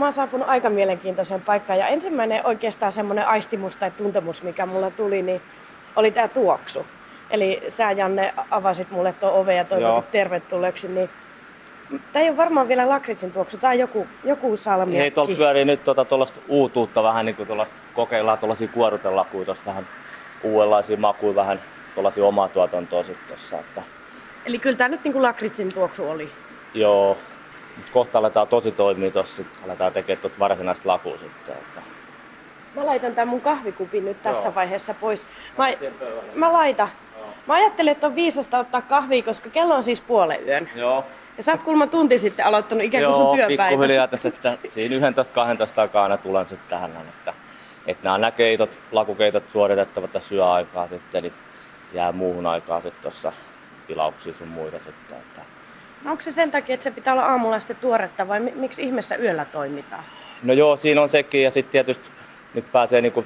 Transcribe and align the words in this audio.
Mä 0.00 0.06
oon 0.06 0.12
saapunut 0.12 0.48
aika 0.48 0.70
mielenkiintoiseen 0.70 1.40
paikkaan 1.40 1.78
ja 1.78 1.86
ensimmäinen 1.86 2.46
oikeastaan 2.46 2.92
semmoinen 2.92 3.28
aistimus 3.28 3.76
tai 3.76 3.90
tuntemus, 3.90 4.42
mikä 4.42 4.66
mulla 4.66 4.90
tuli, 4.90 5.22
niin 5.22 5.42
oli 5.96 6.10
tämä 6.10 6.28
tuoksu. 6.28 6.86
Eli 7.30 7.62
sä 7.68 7.92
Janne 7.92 8.34
avasit 8.50 8.90
mulle 8.90 9.12
tuon 9.12 9.32
oven 9.32 9.56
ja 9.56 9.64
toivotit 9.64 10.10
tervetulleeksi, 10.10 10.88
niin 10.88 11.10
Tämä 12.12 12.22
ei 12.22 12.28
ole 12.28 12.36
varmaan 12.36 12.68
vielä 12.68 12.88
lakritsin 12.88 13.32
tuoksu, 13.32 13.58
tämä 13.58 13.70
on 13.70 13.78
joku, 13.78 14.06
joku 14.24 14.56
salmiakki. 14.56 14.98
Hei, 14.98 15.10
tuolla 15.10 15.36
pyörii 15.36 15.64
nyt 15.64 15.84
tuota, 15.84 16.04
tuollaista 16.04 16.40
uutuutta 16.48 17.02
vähän, 17.02 17.26
niin 17.26 17.36
kuin 17.36 17.46
tuollaista, 17.46 17.76
kokeillaan 17.94 18.38
tuollaisia 18.38 18.68
kuorutelakuja, 18.68 19.44
tuossa 19.44 19.64
vähän 19.66 19.86
uudenlaisia 20.42 20.96
makuja, 20.96 21.34
vähän 21.34 21.60
tuollaisia 21.94 22.24
omaa 22.24 22.48
tuotantoa 22.48 23.02
sitten 23.02 23.28
tuossa. 23.28 23.58
Että... 23.58 23.82
Eli 24.46 24.58
kyllä 24.58 24.76
tämä 24.76 24.88
nyt 24.88 25.04
niin 25.04 25.12
kuin 25.12 25.22
lakritsin 25.22 25.74
tuoksu 25.74 26.10
oli? 26.10 26.30
Joo, 26.74 27.18
mutta 27.80 27.92
kohta 27.92 28.18
aletaan 28.18 28.48
tosi 28.48 28.72
toimia 28.72 29.10
tuossa, 29.10 29.42
aletaan 29.64 29.92
tekemään 29.92 30.20
tuota 30.20 30.38
varsinaista 30.38 30.88
lakua 30.88 31.18
sitten. 31.18 31.54
Että... 31.54 31.80
Mä 32.74 32.86
laitan 32.86 33.14
tämän 33.14 33.28
mun 33.28 33.40
kahvikupin 33.40 34.04
nyt 34.04 34.22
tässä 34.22 34.48
Joo. 34.48 34.54
vaiheessa 34.54 34.94
pois. 34.94 35.26
Mä, 35.58 35.66
mä 36.34 36.52
laitan. 36.52 36.88
Joo. 37.18 37.26
Mä 37.46 37.54
ajattelin, 37.54 37.92
että 37.92 38.06
on 38.06 38.14
viisasta 38.14 38.58
ottaa 38.58 38.82
kahvia, 38.82 39.22
koska 39.22 39.50
kello 39.50 39.74
on 39.74 39.84
siis 39.84 40.00
puolen 40.00 40.48
yön. 40.48 40.70
Joo. 40.74 41.04
Ja 41.36 41.42
sä 41.42 41.52
oot 41.52 41.62
kulma 41.62 41.86
tunti 41.86 42.18
sitten 42.18 42.46
aloittanut 42.46 42.84
ikään 42.84 43.04
kuin 43.04 43.16
sun 43.16 43.36
työpäivä. 43.36 43.62
Joo, 43.62 43.68
pikkuhiljaa 43.68 44.08
tässä, 44.08 44.28
että 44.34 44.58
siinä 44.68 45.08
11-12 45.08 45.10
aikaa 45.80 46.16
tulen 46.16 46.46
sitten 46.46 46.70
tähän. 46.70 46.90
Että, 46.90 47.34
että 47.86 48.04
nämä 48.04 48.18
näkeitot, 48.18 48.78
lakukeitot 48.92 49.50
suoritettavat 49.50 50.12
tässä 50.12 50.34
yöaikaa 50.34 50.88
sitten, 50.88 51.22
niin 51.22 51.34
jää 51.92 52.12
muuhun 52.12 52.46
aikaa 52.46 52.80
sitten 52.80 53.02
tuossa 53.02 53.32
tilauksia 53.86 54.32
sun 54.32 54.48
muita 54.48 54.78
sitten. 54.78 55.18
Että... 55.18 55.49
Onko 56.04 56.20
se 56.20 56.32
sen 56.32 56.50
takia, 56.50 56.74
että 56.74 56.84
se 56.84 56.90
pitää 56.90 57.12
olla 57.12 57.24
aamulla 57.24 57.60
sitten 57.60 57.76
tuoretta 57.76 58.28
vai 58.28 58.40
miksi 58.40 58.82
ihmeessä 58.82 59.16
yöllä 59.16 59.44
toimitaan? 59.44 60.04
No 60.42 60.52
joo, 60.52 60.76
siinä 60.76 61.02
on 61.02 61.08
sekin 61.08 61.42
ja 61.42 61.50
sitten 61.50 61.72
tietysti 61.72 62.10
nyt 62.54 62.72
pääsee 62.72 63.00
niinku 63.00 63.24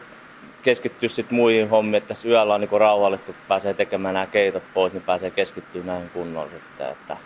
keskittyä 0.62 1.08
sitten 1.08 1.36
muihin 1.36 1.70
hommiin, 1.70 1.94
että 1.94 2.08
tässä 2.08 2.28
yöllä 2.28 2.54
on 2.54 2.60
niinku 2.60 2.78
rauhallista, 2.78 3.26
kun 3.26 3.34
pääsee 3.48 3.74
tekemään 3.74 4.14
nämä 4.14 4.26
keitot 4.26 4.62
pois, 4.74 4.92
niin 4.92 5.02
pääsee 5.02 5.30
keskittyä 5.30 5.82
näihin 5.84 6.10
kunnolla 6.10 6.50
sitten. 6.50 6.88
Että 6.88 7.16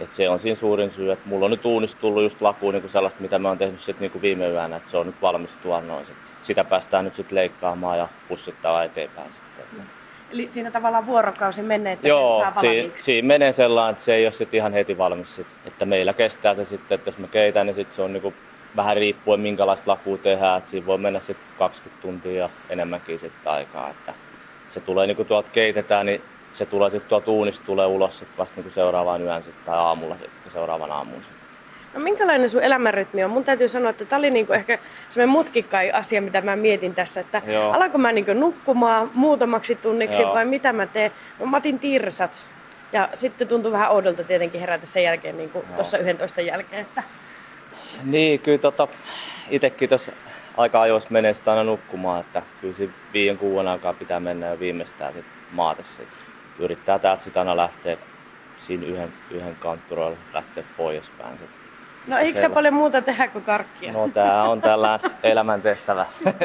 et 0.00 0.12
se 0.12 0.28
on 0.28 0.40
siinä 0.40 0.56
suurin 0.56 0.90
syy, 0.90 1.12
että 1.12 1.28
mulla 1.28 1.44
on 1.44 1.50
nyt 1.50 1.64
uunista 1.64 2.00
tullut 2.00 2.22
just 2.22 2.42
lakuun 2.42 2.74
niin 2.74 2.90
sellaista, 2.90 3.20
mitä 3.20 3.38
mä 3.38 3.48
oon 3.48 3.58
tehnyt 3.58 3.80
sit 3.80 4.00
niin 4.00 4.22
viime 4.22 4.48
yönä, 4.48 4.76
että 4.76 4.90
se 4.90 4.96
on 4.96 5.06
nyt 5.06 5.22
valmis 5.22 5.58
noin. 5.64 6.06
Sitä 6.42 6.64
päästään 6.64 7.04
nyt 7.04 7.14
sitten 7.14 7.36
leikkaamaan 7.36 7.98
ja 7.98 8.08
pussittaa 8.28 8.84
eteenpäin 8.84 9.30
sitten. 9.30 9.64
Eli 9.72 9.82
siinä 10.48 10.70
tavallaan 10.70 11.06
vuorokausi 11.06 11.62
menee, 11.62 11.92
että 11.92 12.08
Joo, 12.08 12.34
se 12.34 12.40
saa 12.40 12.60
siinä, 12.60 12.92
siinä 12.96 13.28
menee 13.28 13.52
sellainen, 13.52 13.92
että 13.92 14.04
se 14.04 14.14
ei 14.14 14.26
ole 14.26 14.32
sitten 14.32 14.58
ihan 14.58 14.72
heti 14.72 14.98
valmis. 14.98 15.36
Sit. 15.36 15.46
Että 15.66 15.84
meillä 15.84 16.12
kestää 16.12 16.54
se 16.54 16.64
sitten, 16.64 16.94
että 16.94 17.08
jos 17.08 17.18
mä 17.18 17.26
keitän, 17.26 17.66
niin 17.66 17.74
sitten 17.74 17.94
se 17.94 18.02
on 18.02 18.12
niinku 18.12 18.34
vähän 18.76 18.96
riippuen 18.96 19.40
minkälaista 19.40 19.90
lakua 19.90 20.18
tehdään. 20.18 20.58
Että 20.58 20.70
siinä 20.70 20.86
voi 20.86 20.98
mennä 20.98 21.20
sitten 21.20 21.46
20 21.58 22.02
tuntia 22.02 22.42
ja 22.42 22.50
enemmänkin 22.70 23.18
sitten 23.18 23.52
aikaa. 23.52 23.90
Että 23.90 24.14
se 24.68 24.80
tulee 24.80 25.06
niinku 25.06 25.24
tuolta 25.24 25.50
keitetään, 25.50 26.06
niin 26.06 26.22
se 26.52 26.66
tulee 26.66 26.90
sitten 26.90 27.08
tuolta 27.08 27.30
uunista 27.30 27.66
tulee 27.66 27.86
ulos 27.86 28.18
sit 28.18 28.28
vasta 28.38 28.60
niin 28.60 28.70
seuraavaan 28.70 29.22
yön 29.22 29.42
sit, 29.42 29.64
tai 29.64 29.78
aamulla 29.78 30.16
sitten 30.16 30.52
seuraavan 30.52 30.92
aamuun. 30.92 31.22
Sit. 31.22 31.43
No 31.94 32.00
minkälainen 32.00 32.48
sun 32.48 32.62
elämänrytmi 32.62 33.24
on? 33.24 33.30
Mun 33.30 33.44
täytyy 33.44 33.68
sanoa, 33.68 33.90
että 33.90 34.04
tämä 34.04 34.18
oli 34.18 34.30
niinku 34.30 34.52
ehkä 34.52 34.78
semmoinen 35.08 35.32
mutkikkai 35.32 35.90
asia, 35.90 36.22
mitä 36.22 36.40
mä 36.40 36.56
mietin 36.56 36.94
tässä, 36.94 37.20
että 37.20 37.42
Joo. 37.46 37.72
alanko 37.72 37.98
mä 37.98 38.12
niinku 38.12 38.32
nukkumaan 38.32 39.10
muutamaksi 39.14 39.74
tunniksi 39.74 40.22
Joo. 40.22 40.34
vai 40.34 40.44
mitä 40.44 40.72
mä 40.72 40.86
teen? 40.86 41.10
No 41.38 41.46
mä 41.46 41.56
otin 41.56 41.78
tirsat 41.78 42.50
ja 42.92 43.08
sitten 43.14 43.48
tuntui 43.48 43.72
vähän 43.72 43.90
oudolta 43.90 44.24
tietenkin 44.24 44.60
herätä 44.60 44.86
sen 44.86 45.02
jälkeen, 45.02 45.36
niin 45.36 45.50
kuin 45.50 45.64
tuossa 45.74 45.98
11 45.98 46.40
jälkeen. 46.40 46.82
Että... 46.82 47.02
Niin, 48.04 48.40
kyllä 48.40 48.58
tota, 48.58 48.88
itsekin 49.50 49.88
tuossa 49.88 50.12
aika 50.56 50.80
ajoissa 50.80 51.10
menee 51.10 51.34
sitä 51.34 51.50
aina 51.50 51.64
nukkumaan, 51.64 52.20
että 52.20 52.42
kyllä 52.60 52.74
siinä 52.74 52.92
viiden 53.12 53.38
kuuden 53.38 53.68
aikaa 53.68 53.92
pitää 53.92 54.20
mennä 54.20 54.46
jo 54.46 54.60
viimeistään 54.60 55.12
sit 55.12 55.24
maatessa 55.52 56.02
yrittää 56.58 56.98
täältä 56.98 57.22
sitten 57.22 57.40
aina 57.40 57.56
lähteä 57.56 57.96
siinä 58.56 58.86
yhden, 58.86 59.12
yhden 59.30 59.56
kantturoilla 59.56 60.18
lähteä 60.32 60.64
poispäin. 60.76 61.38
No 62.06 62.18
eikö 62.18 62.40
se 62.40 62.48
paljon 62.48 62.74
muuta 62.74 63.02
tehdä 63.02 63.28
kuin 63.28 63.44
karkkia? 63.44 63.92
No 63.92 64.08
tää 64.08 64.42
on 64.42 64.60
tällä 64.60 65.00
elämäntehtävä. 65.22 66.06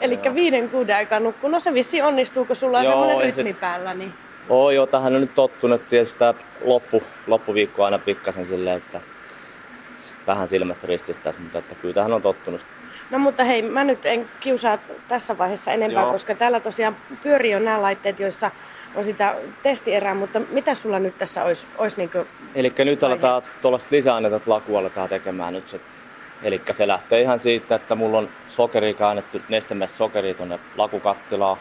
Eli 0.00 0.20
viiden 0.34 0.68
kuuden 0.68 0.96
aikaa 0.96 1.20
nukkuu. 1.20 1.50
No 1.50 1.60
se 1.60 1.74
vissi 1.74 2.02
onnistuu, 2.02 2.44
kun 2.44 2.56
sulla 2.56 2.78
on 2.78 2.84
joo, 2.84 2.92
semmoinen 2.92 3.20
rytmi 3.20 3.52
sit... 3.52 3.60
päällä. 3.60 3.94
Niin... 3.94 4.14
Oo, 4.48 4.70
joo, 4.70 4.86
tähän 4.86 5.14
on 5.14 5.20
nyt 5.20 5.34
tottunut. 5.34 5.88
Tietysti 5.88 6.18
tämä 6.18 6.34
loppu, 6.64 7.02
loppuviikko 7.26 7.84
aina 7.84 7.98
pikkasen 7.98 8.46
silleen, 8.46 8.76
että 8.76 9.00
vähän 10.26 10.48
silmät 10.48 10.84
rististä, 10.84 11.34
mutta 11.38 11.58
että 11.58 11.74
kyllä 11.74 11.94
tähän 11.94 12.12
on 12.12 12.22
tottunut. 12.22 12.66
No 13.10 13.18
mutta 13.18 13.44
hei, 13.44 13.62
mä 13.62 13.84
nyt 13.84 14.06
en 14.06 14.28
kiusaa 14.40 14.78
tässä 15.08 15.38
vaiheessa 15.38 15.72
enempää, 15.72 16.02
Joo. 16.02 16.12
koska 16.12 16.34
täällä 16.34 16.60
tosiaan 16.60 16.96
pyörii 17.22 17.54
on 17.54 17.64
nämä 17.64 17.82
laitteet, 17.82 18.20
joissa 18.20 18.50
on 18.96 19.04
sitä 19.04 19.34
testierää, 19.62 20.14
mutta 20.14 20.40
mitä 20.50 20.74
sulla 20.74 20.98
nyt 20.98 21.18
tässä 21.18 21.44
olisi, 21.44 21.66
olisi 21.78 21.96
niin 21.96 22.10
Eli 22.54 22.72
nyt 22.78 23.02
aletaan 23.04 23.42
tuollaista 23.62 23.88
lisäaineita 23.90 24.40
lakua 24.46 24.78
aletaan 24.78 25.08
tekemään 25.08 25.52
nyt 25.52 25.68
se. 25.68 25.80
Eli 26.42 26.62
se 26.72 26.88
lähtee 26.88 27.20
ihan 27.20 27.38
siitä, 27.38 27.74
että 27.74 27.94
mulla 27.94 28.18
on 28.18 28.28
sokeri 28.46 28.94
käännetty 28.94 29.42
nestemäistä 29.48 29.98
sokeria 29.98 30.34
tuonne 30.34 30.58
lakukattilaan. 30.76 31.58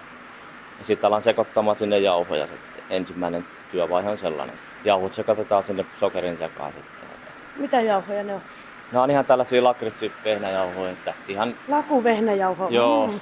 Ja 0.80 0.86
sitten 0.86 1.08
alan 1.08 1.22
sekoittamaan 1.22 1.76
sinne 1.76 2.00
jauhoja 2.00 2.48
sitten. 2.48 2.84
Ensimmäinen 2.90 3.46
työvaihe 3.72 4.10
on 4.10 4.18
sellainen. 4.18 4.56
Jauhot 4.86 5.14
sekoitetaan 5.14 5.64
sinne 5.64 5.86
sokerin 6.00 6.38
sekaan 6.38 6.74
sitten. 6.74 7.10
Mitä 7.56 7.82
jauhoja 7.82 8.24
ne 8.24 8.34
on? 8.34 8.42
Ne 8.92 9.00
on 9.00 9.12
ihan 9.12 9.26
tällaisia 9.26 9.64
lakritsi-vehnäjauhoja. 9.64 10.92
Että 10.92 11.14
ihan... 11.28 11.56
Laku-vehnäjauho. 11.68 12.68
Joo. 12.70 13.08
Mm. 13.08 13.20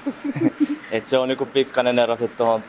Et 0.92 1.08
se 1.08 1.18
on 1.18 1.28
niinku 1.28 1.46
pikkainen 1.46 2.00
ero 2.00 2.16
sitten 2.16 2.38
tuohon 2.38 2.62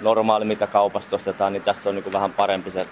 normaali, 0.00 0.44
mitä 0.44 0.66
kaupasta 0.66 1.16
ostetaan, 1.16 1.52
niin 1.52 1.62
tässä 1.62 1.88
on 1.88 1.94
niinku 1.94 2.12
vähän 2.12 2.32
parempi 2.32 2.70
se 2.70 2.86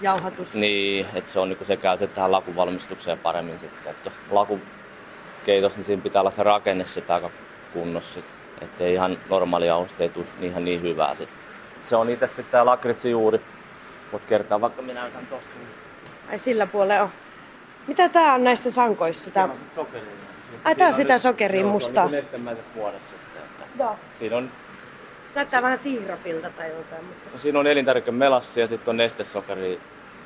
jauhatus. 0.00 0.54
Niin, 0.54 1.06
että 1.14 1.30
se 1.30 1.40
on 1.40 1.48
niinku 1.48 1.64
se 1.64 1.76
käy 1.76 1.98
se 1.98 2.06
tähän 2.06 2.32
lakuvalmistukseen 2.32 3.18
paremmin 3.18 3.58
sitten. 3.58 3.90
Että 3.90 4.08
jos 4.08 4.14
lakukeitos, 4.30 5.76
niin 5.76 5.84
siinä 5.84 6.02
pitää 6.02 6.22
olla 6.22 6.30
se 6.30 6.42
rakenne 6.42 6.86
sitten 6.86 7.14
aika 7.14 7.30
kunnossa. 7.72 8.20
Että 8.60 8.86
ihan 8.86 9.18
normaali 9.28 9.66
jauhosta 9.66 10.02
ei 10.02 10.08
tule 10.08 10.26
ihan 10.40 10.64
niin 10.64 10.82
hyvää 10.82 11.14
sitten. 11.14 11.38
Se 11.80 11.96
on 11.96 12.10
itse 12.10 12.26
sitten 12.26 12.44
tämä 12.50 12.66
lakritsi 12.66 13.10
juuri. 13.10 13.40
Voit 14.12 14.24
kertaa 14.24 14.60
vaikka 14.60 14.82
minä 14.82 15.00
näytän 15.00 15.26
tosta. 15.26 15.50
Ai 16.30 16.38
sillä 16.38 16.66
puolella 16.66 17.02
on. 17.02 17.10
Mitä 17.86 18.08
tää 18.08 18.34
on 18.34 18.44
näissä 18.44 18.70
sankoissa? 18.70 19.30
Tää... 19.30 19.44
on 19.44 19.54
sokeria. 19.74 20.10
Ai 20.64 20.74
tää 20.74 20.86
on 20.86 20.92
sitä 20.92 21.18
sokeria 21.18 21.64
mustaa. 21.64 22.08
Se 22.08 22.24
on 22.34 22.44
niin 22.44 22.58
muodossa. 22.74 23.14
Joo. 23.78 23.96
Siinä 24.18 24.36
on 24.36 24.50
se 25.30 25.38
näyttää 25.38 25.62
vähän 25.62 25.76
siirapilta 25.76 26.50
tai 26.50 26.68
jotain. 26.68 27.04
Mutta... 27.04 27.30
No, 27.32 27.38
siinä 27.38 27.58
on 27.58 27.66
elintarvike 27.66 28.10
melassi 28.10 28.60
ja 28.60 28.66
sitten 28.66 28.92
on 28.92 28.96
nestesokeri 28.96 29.80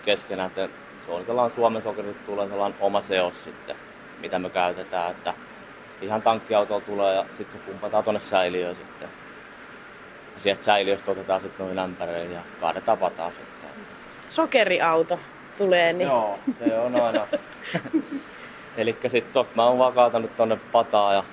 keskenään. 0.04 0.50
Se 0.54 0.69
on 1.09 1.26
sellainen 1.26 1.56
Suomen 1.56 1.82
sokeri, 1.82 2.16
tulee 2.26 2.48
sellainen 2.48 2.78
oma 2.81 3.00
seos 3.00 3.44
sitten, 3.44 3.76
mitä 4.20 4.38
me 4.38 4.50
käytetään. 4.50 5.10
Että 5.10 5.34
ihan 6.03 6.22
tankkiautolla 6.22 6.81
tulee 6.81 7.14
ja 7.14 7.26
sitten 7.38 7.60
se 7.60 7.66
pumpataan 7.66 8.04
tuonne 8.04 8.20
säiliöön 8.20 8.76
sitten. 8.76 9.09
Ja 10.34 10.41
sieltä 10.41 10.62
säiliöstä 10.62 11.10
otetaan 11.10 11.41
sitten 11.41 11.66
noin 11.66 11.78
ämpäreihin 11.78 12.32
ja 12.32 12.43
kaadetaan 12.60 12.98
pataa 12.98 13.31
sitten. 13.31 13.70
Sokeriauto 14.28 15.20
tulee 15.59 15.93
niin. 15.93 16.09
Joo, 16.09 16.38
se 16.59 16.78
on 16.78 17.00
aina. 17.00 17.26
Eli 18.76 18.97
sitten 19.06 19.32
tosta 19.32 19.56
mä 19.56 19.64
oon 19.64 19.78
vaan 19.78 19.93
kaatanut 19.93 20.37
tonne 20.37 20.56
pataa 20.72 21.14
ja 21.14 21.25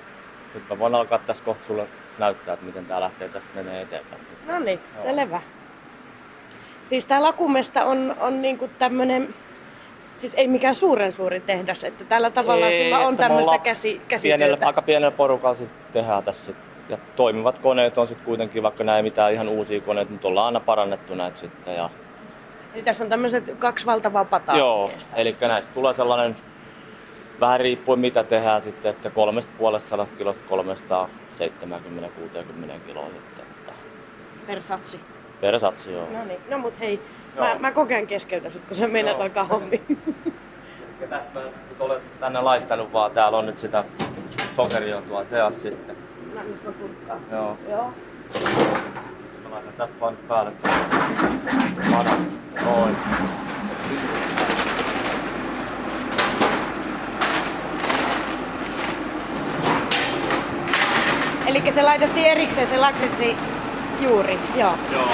nyt 0.54 0.68
mä 0.70 0.78
voin 0.78 0.94
alkaa 0.94 1.18
tässä 1.18 1.44
kohta 1.44 1.66
sulle 1.66 1.86
näyttää, 2.18 2.54
että 2.54 2.66
miten 2.66 2.86
tää 2.86 3.00
lähtee 3.00 3.28
tästä 3.28 3.50
menee 3.54 3.82
eteenpäin. 3.82 4.22
No 4.46 4.58
niin, 4.58 4.80
selvä. 5.02 5.40
Siis 6.84 7.06
tää 7.06 7.22
Lakumesta 7.22 7.84
on, 7.84 8.14
on 8.20 8.42
niinku 8.42 8.70
tämmönen, 8.78 9.34
siis 10.16 10.34
ei 10.34 10.48
mikään 10.48 10.74
suuren 10.74 11.12
suuri 11.12 11.40
tehdas, 11.40 11.84
että 11.84 12.04
tällä 12.04 12.30
tavalla 12.30 12.66
ei, 12.66 12.84
sulla 12.84 13.06
on 13.06 13.16
tämmöistä 13.16 13.58
käsi, 13.58 14.00
käsityötä. 14.08 14.38
Pienellä, 14.38 14.66
aika 14.66 14.82
pienellä 14.82 15.10
porukalla 15.10 15.54
sit 15.54 15.92
tehdään 15.92 16.22
tässä. 16.22 16.52
Ja 16.88 16.98
toimivat 17.16 17.58
koneet 17.58 17.98
on 17.98 18.06
sitten 18.06 18.24
kuitenkin, 18.26 18.62
vaikka 18.62 18.84
näin 18.84 19.04
mitään 19.04 19.32
ihan 19.32 19.48
uusia 19.48 19.80
koneita, 19.80 20.12
mutta 20.12 20.28
ollaan 20.28 20.46
aina 20.46 20.60
parannettu 20.60 21.14
näitä 21.14 21.38
sitten. 21.38 21.74
Ja... 21.74 21.90
Eli 22.74 22.82
tässä 22.82 23.04
on 23.04 23.10
tämmöiset 23.10 23.44
kaksi 23.58 23.86
valtavaa 23.86 24.24
pataa. 24.24 24.58
Joo, 24.58 24.90
eli 25.16 25.36
näistä 25.40 25.74
tulee 25.74 25.92
sellainen 25.92 26.36
vähän 27.42 27.60
riippuen 27.60 28.00
mitä 28.00 28.24
tehdään 28.24 28.62
sitten, 28.62 28.90
että 28.90 29.10
kolmesta 29.10 29.52
puolesta 29.58 29.88
sadasta 29.88 30.16
kilosta 30.16 30.44
370-60 30.50 30.54
kiloa 32.86 33.06
sitten. 33.06 33.44
Että... 33.50 33.72
Per 34.46 34.62
satsi? 34.62 35.00
Per 35.40 35.60
satsi, 35.60 35.92
joo. 35.92 36.08
No 36.12 36.24
niin, 36.24 36.40
no 36.48 36.58
mut 36.58 36.80
hei, 36.80 37.00
mä, 37.38 37.56
mä 37.58 37.70
kokeen 37.70 38.06
keskeytä 38.06 38.50
sut, 38.50 38.62
kun 38.68 38.76
sä 38.76 38.88
menet 38.88 39.20
alkaa 39.20 39.44
hommi. 39.44 39.82
Ja 41.00 41.08
tästä 41.08 41.40
mä 41.40 41.44
nyt 41.44 41.80
olen 41.80 42.00
tänne 42.20 42.40
laittanut 42.40 42.92
vaan, 42.92 43.10
täällä 43.10 43.38
on 43.38 43.46
nyt 43.46 43.58
sitä 43.58 43.84
sokeria 44.56 45.00
tuolla 45.00 45.26
seas 45.30 45.62
sitten. 45.62 45.96
No 46.34 46.42
niin, 46.42 46.58
mä 46.64 46.72
kurkkaan. 46.72 47.20
Joo. 47.30 47.56
Joo. 47.70 47.92
Mä 49.42 49.50
laitan 49.50 49.72
tästä 49.78 50.00
vaan 50.00 50.14
nyt 50.14 50.28
päälle. 50.28 50.52
Noin. 52.64 52.96
Eli 61.52 61.72
se 61.72 61.82
laitettiin 61.82 62.26
erikseen 62.26 62.66
se 62.66 62.76
lakritsi 62.76 63.36
juuri, 64.00 64.38
joo. 64.56 64.74
Joo. 64.92 65.08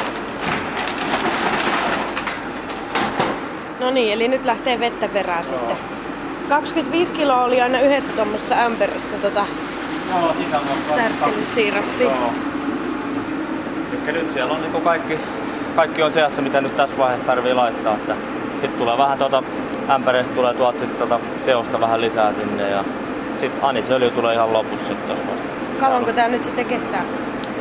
No 3.80 3.90
niin, 3.90 4.12
eli 4.12 4.28
nyt 4.28 4.44
lähtee 4.44 4.80
vettä 4.80 5.08
perään 5.08 5.44
joo. 5.44 5.58
sitten. 5.58 5.76
25 6.48 7.12
kiloa 7.12 7.44
oli 7.44 7.60
aina 7.60 7.80
yhdessä 7.80 8.12
tuommoisessa 8.12 8.54
ämpärissä 8.54 9.16
tota 9.16 9.46
Joo, 10.10 10.34
tärkkelysiirappi. 10.96 12.04
Joo. 12.04 12.32
Eli 14.06 14.18
nyt 14.18 14.32
siellä 14.32 14.54
on 14.54 14.62
niin 14.62 14.82
kaikki, 14.82 15.18
kaikki 15.76 16.02
on 16.02 16.12
seassa, 16.12 16.42
mitä 16.42 16.60
nyt 16.60 16.76
tässä 16.76 16.98
vaiheessa 16.98 17.26
tarvii 17.26 17.54
laittaa. 17.54 17.94
Että 17.94 18.14
sitten 18.50 18.78
tulee 18.78 18.98
vähän 18.98 19.18
tuota, 19.18 19.42
ämpäreistä 19.90 20.34
tulee 20.34 20.54
tuolta 20.54 20.78
sit 20.78 20.98
tuota 20.98 21.20
seosta 21.38 21.80
vähän 21.80 22.00
lisää 22.00 22.32
sinne 22.32 22.70
ja 22.70 22.84
sitten 23.36 23.64
anisöljy 23.64 24.10
tulee 24.10 24.34
ihan 24.34 24.52
lopussa 24.52 24.86
sitten 24.86 25.06
tuossa 25.06 25.32
vasta. 25.32 25.57
Kauanko 25.80 26.12
tämä 26.12 26.28
nyt 26.28 26.44
sitten 26.44 26.66
kestää? 26.66 27.04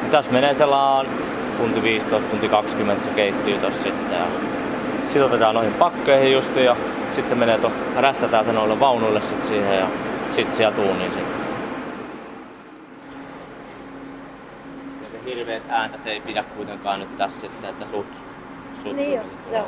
No, 0.04 0.10
tässä 0.12 0.31
menee 0.31 0.54
sellainen 0.54 1.14
tunti 1.58 1.84
15, 1.84 2.30
tunti 2.30 2.50
20 2.50 3.04
se 3.04 3.10
keittyy 3.10 3.58
tossa 3.58 3.84
sitten. 3.84 4.18
Ja 4.18 4.25
sitten 5.04 5.25
otetaan 5.25 5.56
noihin 5.56 5.74
pakkeihin 5.74 6.34
just 6.34 6.56
ja 6.56 6.75
sitten 7.12 7.28
se 7.28 7.36
menee 7.36 7.58
tuosta, 7.58 8.02
rässätään 8.02 8.46
se 8.46 8.54
noille 8.54 8.80
vaunuille 8.80 9.22
sitten 9.22 9.48
siihen 9.48 9.80
ja 9.80 9.88
sitten 10.31 10.56
siellä 10.56 10.75
tuuniin 10.75 11.12
sitten. 11.12 11.48
hirveät 15.25 15.63
ääntä 15.70 15.98
se 15.98 16.10
ei 16.10 16.22
pidä 16.22 16.44
kuitenkaan 16.44 17.00
nyt 17.00 17.18
tässä 17.18 17.40
sitten, 17.40 17.70
että 17.70 17.86
sut, 17.86 18.06
sut 18.84 18.96
niin 18.96 19.16
jo, 19.16 19.22
joo. 19.52 19.68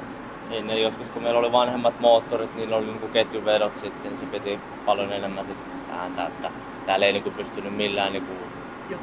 Ennen 0.52 0.82
joskus 0.82 1.10
kun 1.10 1.24
meillä 1.24 1.40
oli 1.40 1.52
vanhemmat 1.52 2.00
moottorit, 2.00 2.56
niin 2.56 2.74
oli 2.74 2.86
niinku 2.86 3.08
ketjuvedot 3.08 3.78
sitten, 3.78 4.12
niin 4.12 4.18
se 4.18 4.26
piti 4.26 4.60
paljon 4.86 5.14
enemmän 5.14 5.46
sitten 5.46 5.98
ääntä, 6.00 6.26
että 6.26 6.50
täällä 6.90 7.06
ei 7.06 7.14
niinku 7.14 7.32
pystynyt 7.32 7.76
millään 7.76 8.14
niinku 8.14 8.34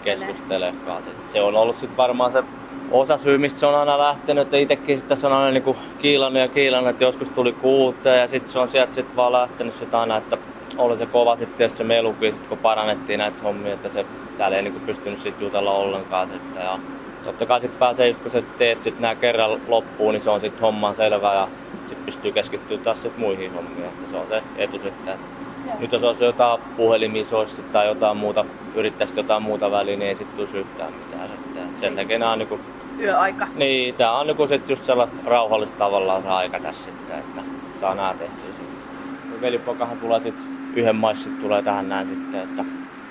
keskustelemaan. 0.02 1.02
Se 1.26 1.42
on 1.42 1.56
ollut 1.56 1.76
sitten 1.76 1.96
varmaan 1.96 2.32
se 2.32 2.42
osa 2.90 3.18
syy, 3.18 3.38
mistä 3.38 3.60
se 3.60 3.66
on 3.66 3.74
aina 3.74 3.98
lähtenyt, 3.98 4.42
että 4.42 4.56
itsekin 4.56 4.98
sitä 4.98 5.16
se 5.16 5.26
on 5.26 5.32
aina 5.32 5.50
niinku 5.50 5.76
kiilannut 5.98 6.40
ja 6.40 6.48
kiilannut, 6.48 6.90
että 6.90 7.04
joskus 7.04 7.30
tuli 7.30 7.52
kuutta 7.52 8.08
ja 8.08 8.28
sitten 8.28 8.52
se 8.52 8.58
on 8.58 8.68
sieltä 8.68 8.92
sitten 8.92 9.16
vaan 9.16 9.32
lähtenyt 9.32 9.74
sitä 9.74 10.00
aina, 10.00 10.16
että 10.16 10.38
oli 10.78 10.96
se 10.96 11.06
kova 11.06 11.36
sitten, 11.36 11.64
jos 11.64 11.76
se 11.76 11.84
melukin, 11.84 12.34
sit 12.34 12.46
kun 12.46 12.58
parannettiin 12.58 13.18
näitä 13.18 13.42
hommia, 13.42 13.74
että 13.74 13.88
se 13.88 14.06
täällä 14.38 14.56
ei 14.56 14.62
niinku 14.62 14.80
pystynyt 14.80 15.18
sit 15.18 15.40
jutella 15.40 15.70
ollenkaan 15.70 16.28
sitten. 16.28 16.62
Ja 16.62 16.78
totta 17.24 17.46
kai 17.46 17.60
sitten 17.60 17.78
pääsee, 17.78 18.08
just 18.08 18.20
kun 18.20 18.30
sä 18.30 18.42
teet 18.58 18.82
sit 18.82 19.00
nää 19.00 19.14
kerran 19.14 19.60
loppuun, 19.68 20.14
niin 20.14 20.22
se 20.22 20.30
on 20.30 20.40
sitten 20.40 20.60
homman 20.60 20.94
selvä 20.94 21.34
ja 21.34 21.48
sitten 21.84 22.04
pystyy 22.04 22.32
keskittyä 22.32 22.78
taas 22.78 23.02
sit 23.02 23.18
muihin 23.18 23.54
hommiin, 23.54 23.84
että 23.84 24.10
se 24.10 24.16
on 24.16 24.28
se 24.28 24.42
etu 24.56 24.78
sitten. 24.78 25.35
Nyt 25.78 25.92
jos 25.92 26.02
olisi 26.02 26.24
jotain 26.24 26.60
puhelimia 26.76 27.24
olisi 27.32 27.62
tai 27.62 27.86
jotain 27.86 28.16
muuta, 28.16 28.44
yrittäisi 28.74 29.20
jotain 29.20 29.42
muuta 29.42 29.70
väliä, 29.70 29.96
niin 29.96 30.08
ei 30.08 30.14
sitten 30.14 30.36
tulisi 30.36 30.58
yhtään 30.58 30.92
mitään. 30.92 31.30
Että 31.56 31.80
sen 31.80 31.96
takia 31.96 32.18
nämä 32.18 32.32
on 32.32 32.38
niinku, 32.38 32.60
Yöaika. 33.00 33.46
Niin, 33.54 33.94
tää 33.94 34.12
on 34.12 34.26
niinku 34.26 34.46
sit 34.46 34.68
just 34.68 34.84
sellaista 34.84 35.16
rauhallista 35.24 35.78
tavallaan 35.78 36.22
se 36.22 36.28
aika 36.28 36.60
tässä 36.60 36.84
sitten, 36.84 37.18
että 37.18 37.40
saa 37.80 37.94
nää 37.94 38.14
tehtyä. 38.14 38.46
Velipoikahan 39.40 39.98
tulee 39.98 40.20
sitten 40.20 40.44
yhden 40.74 40.96
maissit 40.96 41.40
tulee 41.40 41.62
tähän 41.62 41.88
näin 41.88 42.06
sitten, 42.06 42.40
että 42.40 42.64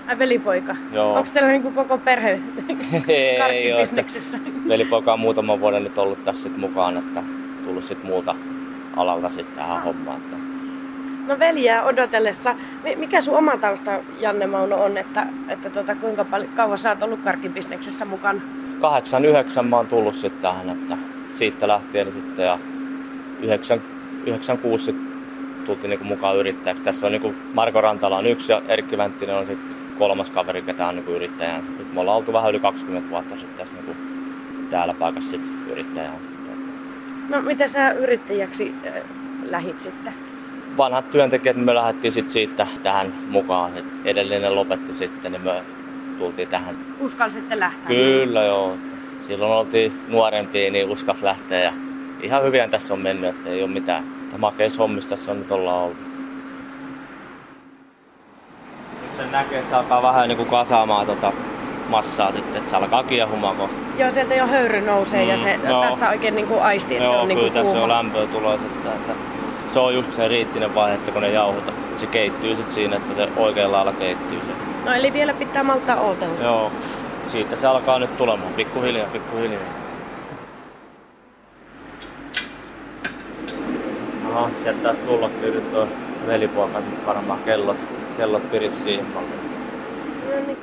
Ai 0.07 0.19
velipoika? 0.19 0.75
Joo. 0.91 1.13
Onko 1.13 1.29
teillä 1.33 1.49
niinku 1.49 1.71
koko 1.71 1.97
perhe 1.97 2.39
karkkibisneksessä? 3.37 4.37
Velipoika 4.67 5.13
on 5.13 5.19
muutaman 5.19 5.59
vuoden 5.59 5.83
nyt 5.83 5.97
ollut 5.97 6.23
tässä 6.23 6.43
sit 6.43 6.57
mukaan, 6.57 6.97
että 6.97 7.23
tullut 7.63 7.83
sit 7.83 8.03
muulta 8.03 8.35
alalta 8.95 9.29
sitten 9.29 9.55
tähän 9.55 9.77
ah. 9.77 9.83
hommaan. 9.83 10.17
Että... 10.17 10.54
No 11.27 11.39
veljää 11.39 11.83
odotellessa. 11.83 12.55
Mikä 12.95 13.21
sun 13.21 13.37
oma 13.37 13.57
tausta, 13.57 13.91
Janne 14.19 14.47
Mauno, 14.47 14.83
on, 14.83 14.97
että, 14.97 15.27
että 15.49 15.69
tota, 15.69 15.95
kuinka 15.95 16.25
paljon, 16.25 16.49
kauan 16.55 16.77
sä 16.77 16.89
oot 16.89 17.03
ollut 17.03 17.19
karkkibisneksessä 17.21 18.05
mukana? 18.05 18.41
89 18.81 19.65
mä 19.65 19.75
oon 19.75 19.87
tullut 19.87 20.15
sitten 20.15 20.41
tähän, 20.41 20.69
että 20.69 20.97
siitä 21.31 21.67
lähtien 21.67 22.11
sitten 22.11 22.45
ja 22.45 22.59
9, 23.41 23.81
96 24.25 24.83
sit 24.83 24.95
tultiin 25.65 25.89
niin 25.89 26.05
mukaan 26.05 26.37
yrittäjäksi. 26.37 26.83
Tässä 26.83 27.05
on 27.05 27.11
niin 27.11 27.35
Marko 27.53 27.81
Rantala 27.81 28.17
on 28.17 28.27
yksi 28.27 28.51
ja 28.51 28.61
Erkki 28.67 28.97
Vänttinen 28.97 29.35
on 29.35 29.45
sitten 29.45 29.77
kolmas 29.97 30.29
kaveri, 30.29 30.61
ketä 30.61 30.87
on 30.87 30.95
niin 30.95 31.07
yrittäjänsä. 31.07 31.69
Nyt 31.77 31.93
me 31.93 31.99
ollaan 31.99 32.17
oltu 32.17 32.33
vähän 32.33 32.49
yli 32.49 32.59
20 32.59 33.09
vuotta 33.09 33.37
sitten 33.37 33.57
tässä 33.57 33.77
niin 33.77 33.97
täällä 34.69 34.93
paikassa 34.93 35.29
sitten 35.29 35.53
yrittäjään. 35.71 36.17
No 37.29 37.41
miten 37.41 37.69
sä 37.69 37.91
yrittäjäksi 37.91 38.73
äh, 38.87 38.93
lähit 39.43 39.79
sitten? 39.79 40.13
Vanhat 40.77 41.09
työntekijät, 41.09 41.57
me 41.57 41.75
lähdettiin 41.75 42.11
sitten 42.11 42.31
siitä 42.31 42.67
tähän 42.83 43.13
mukaan. 43.29 43.77
Et 43.77 43.85
edellinen 44.05 44.55
lopetti 44.55 44.93
sitten, 44.93 45.31
niin 45.31 45.41
me 45.41 45.61
tultiin 46.19 46.47
tähän. 46.47 46.75
Uskalsitte 46.99 47.59
lähteä? 47.59 47.87
Kyllä 47.87 48.43
joo. 48.43 48.77
Silloin 49.21 49.51
oltiin 49.51 50.01
nuorempia, 50.07 50.71
niin 50.71 50.89
uskas 50.89 51.23
lähteä 51.23 51.59
ja 51.59 51.73
ihan 52.21 52.43
hyvin 52.43 52.69
tässä 52.69 52.93
on 52.93 52.99
mennyt, 52.99 53.29
että 53.29 53.49
ei 53.49 53.63
ole 53.63 53.71
mitään. 53.71 54.03
Makeis 54.37 54.79
hommissa 54.79 55.09
tässä 55.09 55.31
on 55.31 55.39
nyt 55.39 55.51
ollaan 55.51 55.83
oltu. 55.83 56.03
sen 59.17 59.31
näkee, 59.31 59.59
että 59.59 59.69
se 59.69 59.75
alkaa 59.75 60.01
vähän 60.01 60.29
niin 60.29 60.37
kuin 60.37 60.49
kasaamaan 60.49 61.05
tota 61.05 61.31
massaa 61.89 62.31
sitten, 62.31 62.57
että 62.57 62.69
se 62.69 62.75
alkaa 62.75 63.03
kiehumaan 63.03 63.55
kohta. 63.55 63.75
Joo, 63.97 64.11
sieltä 64.11 64.35
jo 64.35 64.47
höyry 64.47 64.81
nousee 64.81 65.23
mm, 65.23 65.29
ja 65.29 65.37
se 65.37 65.59
joo. 65.67 65.81
tässä 65.81 66.09
oikein 66.09 66.35
niin 66.35 66.47
kuin 66.47 66.61
aisti, 66.61 66.95
että 66.95 67.03
joo, 67.03 67.13
se 67.13 67.19
on 67.19 67.27
niin 67.27 67.39
kuin 67.39 67.51
tässä 67.51 67.83
on 67.83 67.89
lämpöä 67.89 68.27
tulossa, 68.27 68.65
että, 68.65 68.93
että, 68.93 69.13
se 69.73 69.79
on 69.79 69.93
just 69.93 70.13
se 70.15 70.27
riittinen 70.27 70.75
vaihe, 70.75 70.95
että 70.95 71.11
kun 71.11 71.21
ne 71.21 71.31
jauhutat. 71.31 71.75
Se 71.95 72.07
keittyy 72.07 72.55
sitten 72.55 72.75
siinä, 72.75 72.95
että 72.95 73.13
se 73.13 73.27
oikein 73.37 73.71
lailla 73.71 73.93
keittyy 73.93 74.39
se. 74.39 74.89
No 74.89 74.93
eli 74.93 75.13
vielä 75.13 75.33
pitää 75.33 75.63
malttaa 75.63 75.99
ootella. 75.99 76.43
Joo, 76.43 76.71
siitä 77.27 77.55
se 77.55 77.67
alkaa 77.67 77.99
nyt 77.99 78.17
tulemaan, 78.17 78.53
pikkuhiljaa, 78.53 79.07
pikkuhiljaa. 79.07 79.61
Aha, 84.31 84.49
sieltä 84.63 84.83
taas 84.83 84.97
tulla 84.97 85.29
kyllä 85.29 85.61
tuo 85.61 85.87
velipoika 86.27 86.81
sitten 86.81 87.05
varmaan 87.05 87.39
kellot 87.43 87.77
kellot 88.17 88.51
pirit 88.51 88.75
siihen. 88.75 89.05
No 89.13 89.21
niin. 90.47 90.57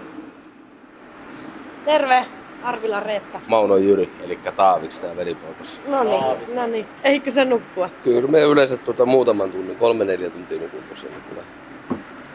Terve, 1.85 2.27
Arvila 2.63 3.01
Reetta. 3.01 3.41
Mauno 3.47 3.77
Jyri, 3.77 4.11
eli 4.25 4.39
Taaviksi 4.57 5.01
tämä 5.01 5.17
velipoikas. 5.17 5.81
No 5.87 6.03
niin, 6.05 6.55
no 6.57 6.67
niin. 6.67 6.87
Eikö 7.05 7.31
se 7.31 7.45
nukkua? 7.45 7.91
Kyllä 8.05 8.29
me 8.29 8.41
yleensä 8.41 8.77
tuota 8.77 9.07
muutaman 9.07 9.53
tunnin, 9.53 9.77
kolme 9.77 10.05
neljä 10.05 10.31
tuntia 10.31 10.61
nukun 10.61 10.83
tosiaan. 10.89 11.23
Kyllä. 11.29 11.43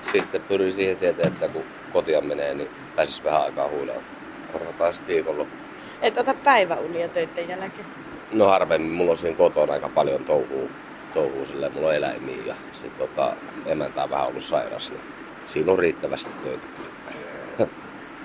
Sitten 0.01 0.41
pyrin 0.41 0.73
siihen 0.73 0.97
tietää, 0.97 1.27
että 1.27 1.49
kun 1.49 1.63
kotia 1.93 2.21
menee, 2.21 2.53
niin 2.53 2.69
pääsis 2.95 3.23
vähän 3.23 3.41
aikaa 3.41 3.69
huilaan. 3.69 4.01
Korvataan 4.53 4.93
sitten 4.93 5.15
viikonloppu. 5.15 5.55
Et 6.01 6.17
ota 6.17 6.33
päiväunia 6.43 7.09
töiden 7.09 7.49
jälkeen? 7.49 7.85
No 8.31 8.45
harvemmin, 8.45 8.91
mulla 8.91 9.11
on 9.11 9.17
siinä 9.17 9.37
kotona 9.37 9.73
aika 9.73 9.89
paljon 9.89 10.23
touhua 10.25 10.69
touhuu 11.13 11.45
silleen, 11.45 11.73
mulla 11.73 11.87
on 11.87 11.95
eläimiä 11.95 12.37
ja 12.45 12.55
sit 12.71 12.97
tota, 12.97 13.33
emäntä 13.65 14.03
on 14.03 14.09
vähän 14.09 14.27
ollut 14.27 14.43
sairas, 14.43 14.89
niin 14.89 15.01
siinä 15.45 15.71
on 15.71 15.79
riittävästi 15.79 16.31
töitä. 16.43 16.63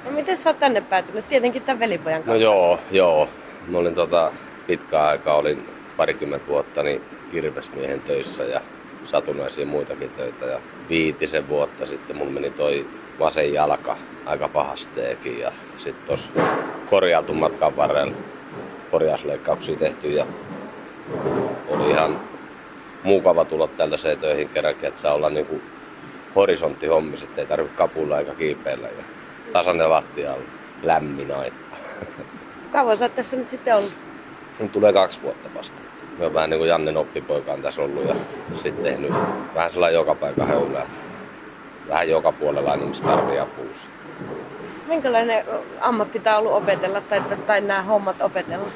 No 0.05 0.11
miten 0.11 0.37
sä 0.37 0.51
oot 0.51 0.59
tänne 0.59 0.81
päätynyt? 0.81 1.29
Tietenkin 1.29 1.63
tämän 1.63 1.81
velipojan 1.81 2.23
kautta. 2.23 2.33
No 2.33 2.41
joo, 2.41 2.79
joo. 2.91 3.29
Mä 3.69 3.79
olin 3.79 3.95
tota, 3.95 4.33
pitkään 4.67 5.07
aikaa, 5.07 5.37
olin 5.37 5.69
parikymmentä 5.97 6.47
vuotta 6.47 6.83
niin 6.83 7.03
kirvesmiehen 7.31 8.01
töissä 8.01 8.45
ja 8.45 8.61
satunnaisia 9.05 9.67
muitakin 9.67 10.11
töitä. 10.11 10.47
Ja 10.47 10.61
viitisen 10.89 11.49
vuotta 11.49 11.87
sitten 11.87 12.17
mun 12.17 12.33
meni 12.33 12.51
toi 12.51 12.87
vasen 13.19 13.53
jalka 13.53 13.97
aika 14.27 14.49
pahasteekin 14.49 15.39
ja 15.39 15.53
sitten 15.77 16.07
tuossa 16.07 16.31
korjautun 16.91 17.37
matkan 17.37 17.77
varrella 17.77 18.15
korjausleikkauksia 18.91 19.77
tehty 19.77 20.11
ja 20.11 20.27
oli 21.69 21.91
ihan 21.91 22.21
mukava 23.03 23.45
tulla 23.45 23.69
tällaiseen 23.69 24.19
töihin 24.19 24.49
kerrankin, 24.49 24.89
että 24.89 25.01
saa 25.01 25.15
olla 25.15 25.31
niin 25.31 25.47
kuin 25.47 25.63
horisonttihommis, 26.37 27.27
ei 27.37 27.47
tarvitse 27.47 27.77
kapulla 27.77 28.19
eikä 28.19 28.35
kiipeillä 28.35 28.89
ja 28.89 29.05
tasainen 29.53 29.91
lattia 29.91 30.33
on 30.33 30.43
lämmin 30.83 31.35
aina. 31.35 31.57
Kauan 32.73 32.97
sä 32.97 33.09
tässä 33.09 33.37
nyt 33.37 33.49
sitten 33.49 33.77
ollut? 33.77 33.93
Nyt 34.61 34.73
tulee 34.73 34.93
kaksi 34.93 35.23
vuotta 35.23 35.49
vasta. 35.55 35.83
Me 36.19 36.27
on 36.27 36.35
vähän 36.35 36.51
niin 36.51 36.59
kuin 36.59 36.69
Jannen 36.69 36.97
oppipoika 36.97 37.53
on 37.53 37.63
tässä 37.63 37.83
ollut 37.83 38.09
ja 38.09 38.15
sitten 38.55 38.85
tehnyt 38.85 39.15
vähän 39.55 39.71
sellainen 39.71 39.95
joka 39.95 40.15
paikka 40.15 40.45
höylää. 40.45 40.87
Vähän 41.89 42.09
joka 42.09 42.33
puolella 42.33 42.71
aina, 42.71 42.85
missä 42.85 43.05
tarvii 43.05 43.39
apua. 43.39 43.65
Minkälainen 44.87 45.45
ammatti 45.81 46.21
tämä 46.21 46.37
on 46.37 46.41
ollut 46.41 46.63
opetella 46.63 47.01
tai, 47.01 47.23
tai 47.47 47.61
nämä 47.61 47.83
hommat 47.83 48.21
opetella? 48.21 48.69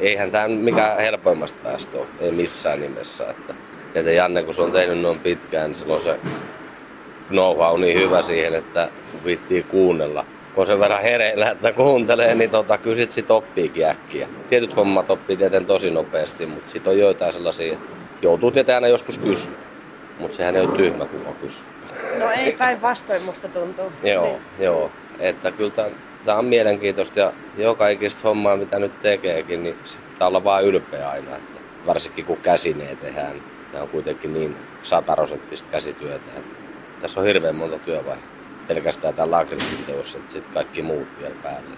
eihän 0.00 0.30
tämä 0.30 0.48
mikään 0.48 1.00
helpoimmasta 1.00 1.58
päästä 1.62 1.98
ole, 1.98 2.06
ei 2.20 2.30
missään 2.30 2.80
nimessä. 2.80 3.30
Että, 3.30 3.54
että 3.94 4.10
Janne, 4.10 4.42
kun 4.42 4.54
se 4.54 4.62
on 4.62 4.72
tehnyt 4.72 4.98
noin 4.98 5.20
pitkään, 5.20 5.66
niin 5.66 5.74
silloin 5.74 6.02
se 6.02 6.18
know 7.28 7.60
on 7.60 7.80
niin 7.80 7.98
hyvä 7.98 8.22
siihen, 8.22 8.54
että 8.54 8.88
viittii 9.24 9.62
kuunnella. 9.62 10.26
Kun 10.54 10.66
sen 10.66 10.80
verran 10.80 11.02
hereillä, 11.02 11.50
että 11.50 11.72
kuuntelee, 11.72 12.34
niin 12.34 12.50
tota, 12.50 12.78
kyllä 12.78 12.96
sit, 12.96 13.10
sit 13.10 13.30
oppiikin 13.30 13.86
äkkiä. 13.86 14.28
Tietyt 14.48 14.76
hommat 14.76 15.10
oppii 15.10 15.36
tietenkin 15.36 15.66
tosi 15.66 15.90
nopeasti, 15.90 16.46
mutta 16.46 16.70
sitten 16.70 16.90
on 16.90 16.98
joitain 16.98 17.32
sellaisia, 17.32 17.72
että 17.72 17.86
joutuu 18.22 18.50
tietenkin 18.50 18.74
aina 18.74 18.88
joskus 18.88 19.18
kysyä. 19.18 19.52
Mutta 20.18 20.36
sehän 20.36 20.56
ei 20.56 20.62
ole 20.62 20.76
tyhmä, 20.76 21.06
kun 21.06 21.34
kysyy. 21.40 21.66
No 22.18 22.30
ei 22.30 22.52
päinvastoin 22.52 23.22
musta 23.22 23.48
tuntuu. 23.48 23.92
joo, 24.02 24.24
niin. 24.24 24.40
joo. 24.58 24.90
Että 25.18 25.50
kyllä 25.50 25.70
tämän 25.70 25.92
tämä 26.24 26.38
on 26.38 26.44
mielenkiintoista 26.44 27.20
ja 27.20 27.32
joka 27.56 27.88
ikistä 27.88 28.20
hommaa, 28.24 28.56
mitä 28.56 28.78
nyt 28.78 29.02
tekeekin, 29.02 29.62
niin 29.62 29.76
pitää 30.12 30.28
olla 30.28 30.44
vaan 30.44 30.64
ylpeä 30.64 31.10
aina. 31.10 31.36
Että 31.36 31.60
varsinkin 31.86 32.24
kun 32.24 32.36
käsineen 32.36 32.96
tehdään, 32.96 33.42
tämä 33.72 33.82
on 33.82 33.88
kuitenkin 33.88 34.34
niin 34.34 34.56
satarosenttista 34.82 35.70
käsityötä. 35.70 36.30
Että 36.36 36.53
tässä 37.04 37.20
on 37.20 37.26
hirveän 37.26 37.56
monta 37.56 37.78
työvaihtoehtoa. 37.78 38.66
Pelkästään 38.68 39.14
tämä 39.14 39.30
lakritsin 39.30 39.84
teos, 39.86 40.14
että 40.14 40.32
sitten 40.32 40.54
kaikki 40.54 40.82
muut 40.82 41.08
vielä 41.20 41.34
päälle. 41.42 41.68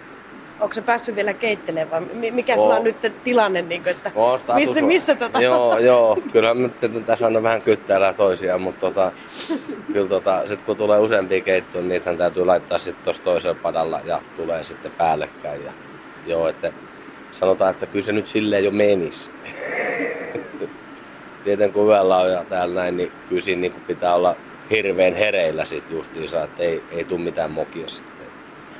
Onko 0.60 0.74
se 0.74 0.82
päässyt 0.82 1.16
vielä 1.16 1.34
keittelemään 1.34 1.90
vai 1.90 2.30
mikä 2.30 2.54
sulla 2.54 2.76
on 2.76 2.84
nyt 2.84 2.96
tilanne, 3.24 3.62
niin 3.62 3.82
kuin, 3.82 3.90
että 3.90 4.12
missä, 4.54 4.80
missä 4.80 5.14
tota... 5.14 5.40
Joo, 5.40 5.78
joo, 5.78 6.18
kyllä 6.32 6.54
me 6.54 6.70
tässä 7.06 7.26
on 7.26 7.42
vähän 7.42 7.62
kyttäillä 7.62 8.12
toisiaan, 8.12 8.60
mutta 8.60 8.80
tota, 8.80 9.12
kyllä 9.92 10.08
tota, 10.08 10.48
sit 10.48 10.62
kun 10.62 10.76
tulee 10.76 10.98
useampia 10.98 11.40
keittoja, 11.40 11.82
niin 11.82 11.88
niitä 11.88 12.14
täytyy 12.14 12.44
laittaa 12.44 12.78
sitten 12.78 13.04
tuossa 13.04 13.22
toisella 13.22 13.58
padalla 13.62 14.00
ja 14.04 14.22
tulee 14.36 14.64
sitten 14.64 14.92
päällekkäin. 14.92 15.64
Ja, 15.64 15.72
joo, 16.26 16.48
että 16.48 16.72
sanotaan, 17.32 17.70
että 17.70 17.86
kyllä 17.86 18.04
se 18.04 18.12
nyt 18.12 18.26
silleen 18.26 18.64
jo 18.64 18.70
menisi. 18.70 19.30
Tieten 21.44 21.72
kun 21.72 21.88
yöllä 21.88 22.16
on 22.16 22.30
ja 22.30 22.44
täällä 22.48 22.74
näin, 22.74 22.96
niin 22.96 23.12
kyllä 23.28 23.42
siinä 23.42 23.60
niin 23.60 23.72
pitää 23.86 24.14
olla 24.14 24.36
hirveän 24.70 25.14
hereillä 25.14 25.64
sitten 25.64 25.96
justiinsa, 25.96 26.44
että 26.44 26.62
ei, 26.62 26.82
ei 26.90 27.04
tule 27.04 27.20
mitään 27.20 27.50
mokia 27.50 27.88
sitten. 27.88 28.26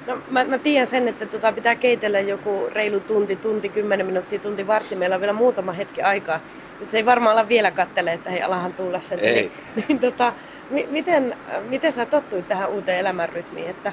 No 0.07 0.19
mä, 0.31 0.45
mä 0.45 0.59
tiedän 0.59 0.87
sen, 0.87 1.09
että 1.09 1.27
tota 1.27 1.53
pitää 1.53 1.75
keitellä 1.75 2.21
joku 2.21 2.69
reilu 2.73 3.01
tunti, 3.01 3.37
tunti, 3.37 3.69
kymmenen 3.69 4.07
minuuttia, 4.07 4.39
tunti, 4.39 4.67
vartti. 4.67 4.97
Meillä 4.97 5.15
on 5.15 5.21
vielä 5.21 5.33
muutama 5.33 5.73
hetki 5.73 6.03
aikaa. 6.03 6.41
Et 6.83 6.91
se 6.91 6.97
ei 6.97 7.07
varmaan 7.07 7.33
ala 7.33 7.49
vielä 7.49 7.71
kattele, 7.71 8.13
että 8.13 8.31
hei, 8.31 8.43
alahan 8.43 8.75
tulla 8.75 9.01
sen. 9.01 9.21
Ei. 9.21 9.35
Niin, 9.35 9.53
niin 9.89 9.99
tota, 9.99 10.33
mi, 10.71 10.87
miten, 10.91 11.37
miten 11.69 11.93
sä 11.93 12.07
tottuit 12.07 12.49
tähän 12.49 12.71
uuteen 12.71 12.99
elämänrytmiin? 12.99 13.71
Että, 13.71 13.93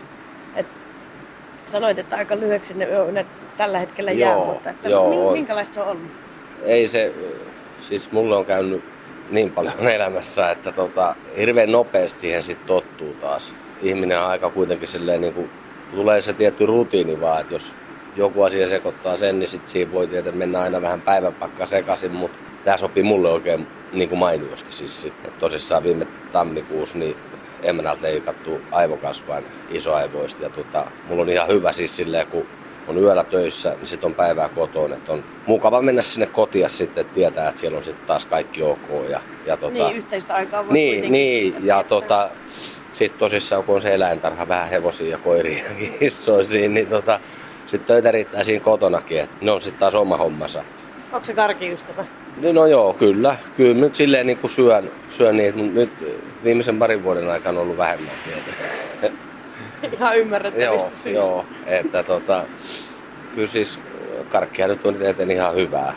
et, 0.55 0.65
sanoit, 1.65 1.99
että 1.99 2.15
aika 2.15 2.35
lyhyeksi 2.35 2.73
ne, 2.73 2.87
ne 3.11 3.25
tällä 3.57 3.79
hetkellä 3.79 4.11
joo, 4.11 4.29
jää, 4.29 4.45
mutta 4.45 4.69
että 4.69 4.89
joo, 4.89 5.31
minkälaista 5.31 5.73
se 5.73 5.81
on 5.81 5.87
ollut? 5.87 6.11
Ei 6.63 6.87
se, 6.87 7.13
siis 7.79 8.11
mulle 8.11 8.35
on 8.35 8.45
käynyt 8.45 8.83
niin 9.29 9.51
paljon 9.51 9.87
elämässä, 9.87 10.51
että 10.51 10.71
tota, 10.71 11.15
hirveän 11.37 11.71
nopeasti 11.71 12.19
siihen 12.19 12.43
sitten 12.43 12.67
tottuu 12.67 13.13
taas. 13.13 13.53
Ihminen 13.81 14.19
on 14.19 14.25
aika 14.25 14.49
kuitenkin 14.49 14.87
silleen 14.87 15.21
niin 15.21 15.33
kuin 15.33 15.49
tulee 15.95 16.21
se 16.21 16.33
tietty 16.33 16.65
rutiini 16.65 17.21
vaan, 17.21 17.41
että 17.41 17.53
jos 17.53 17.75
joku 18.15 18.43
asia 18.43 18.69
sekoittaa 18.69 19.17
sen, 19.17 19.39
niin 19.39 19.49
sit 19.49 19.67
siinä 19.67 19.91
voi 19.91 20.07
tietenkin 20.07 20.39
mennä 20.39 20.61
aina 20.61 20.81
vähän 20.81 21.01
päiväpakka 21.01 21.65
sekaisin, 21.65 22.11
mutta 22.11 22.37
tämä 22.63 22.77
sopii 22.77 23.03
mulle 23.03 23.29
oikein 23.29 23.67
niin 23.93 24.09
kuin 24.09 24.19
mainiosti 24.19 24.71
siis 24.71 25.01
sitten. 25.01 25.31
tosissaan 25.39 25.83
viime 25.83 26.07
tammikuussa 26.31 26.97
niin 26.97 27.15
emännältä 27.63 28.01
leikattu 28.01 28.61
aivokasvain 28.71 29.45
isoaivoista 29.69 30.43
ja 30.43 30.49
tota, 30.49 30.85
mulla 31.07 31.21
on 31.21 31.29
ihan 31.29 31.47
hyvä 31.47 31.73
siis 31.73 31.95
silleen, 31.95 32.27
kun 32.27 32.45
on 32.87 32.97
yöllä 32.97 33.23
töissä, 33.23 33.69
niin 33.69 33.87
sitten 33.87 34.07
on 34.07 34.15
päivää 34.15 34.49
kotona. 34.49 34.95
Että 34.95 35.11
on 35.11 35.23
mukava 35.45 35.81
mennä 35.81 36.01
sinne 36.01 36.25
kotia 36.25 36.69
sitten, 36.69 37.01
että 37.01 37.13
tietää, 37.13 37.49
että 37.49 37.61
siellä 37.61 37.77
on 37.77 37.83
sitten 37.83 38.07
taas 38.07 38.25
kaikki 38.25 38.63
ok. 38.63 39.09
Ja, 39.09 39.21
ja 39.45 39.57
tota, 39.57 39.73
niin, 39.73 39.95
yhteistä 39.95 40.35
aikaa 40.35 40.65
voi 40.65 40.73
Niin, 40.73 41.11
niin 41.11 41.55
ja 41.65 41.83
tota, 41.83 42.29
sitten 42.91 43.19
tosissaan, 43.19 43.63
kun 43.63 43.75
on 43.75 43.81
se 43.81 43.93
eläintarha, 43.93 44.47
vähän 44.47 44.69
hevosia 44.69 45.09
ja 45.09 45.17
koiria 45.17 45.63
ja 45.63 45.89
kissoisia, 45.99 46.69
niin 46.69 46.87
tota, 46.87 47.19
sitten 47.65 47.87
töitä 47.87 48.11
riittää 48.11 48.43
siinä 48.43 48.63
kotonakin, 48.63 49.19
että 49.19 49.35
ne 49.41 49.51
on 49.51 49.61
sitten 49.61 49.79
taas 49.79 49.95
oma 49.95 50.17
hommansa. 50.17 50.63
Onko 51.11 51.25
se 51.25 51.33
karkiystävä? 51.33 52.05
No 52.53 52.65
joo, 52.65 52.93
kyllä. 52.93 53.35
Kyllä 53.57 53.81
nyt 53.81 53.95
silleen 53.95 54.27
niin 54.27 54.37
kuin 54.37 54.51
syön, 54.51 54.91
syön 55.09 55.37
niitä, 55.37 55.57
mutta 55.57 55.79
nyt 55.79 55.89
viimeisen 56.43 56.79
parin 56.79 57.03
vuoden 57.03 57.29
aikana 57.29 57.59
on 57.59 57.63
ollut 57.63 57.77
vähemmän 57.77 58.11
niitä. 58.25 59.17
Ihan 59.97 60.17
ymmärrettävistä 60.17 60.73
joo, 60.73 60.89
syistä. 60.89 61.09
Joo, 61.09 61.45
että 61.65 62.03
tota, 62.03 62.45
kyllä 63.35 63.47
siis 63.47 63.79
karkkia 64.29 64.67
nyt 64.67 64.85
on 64.85 65.01
eteen 65.01 65.31
ihan 65.31 65.55
hyvää. 65.55 65.95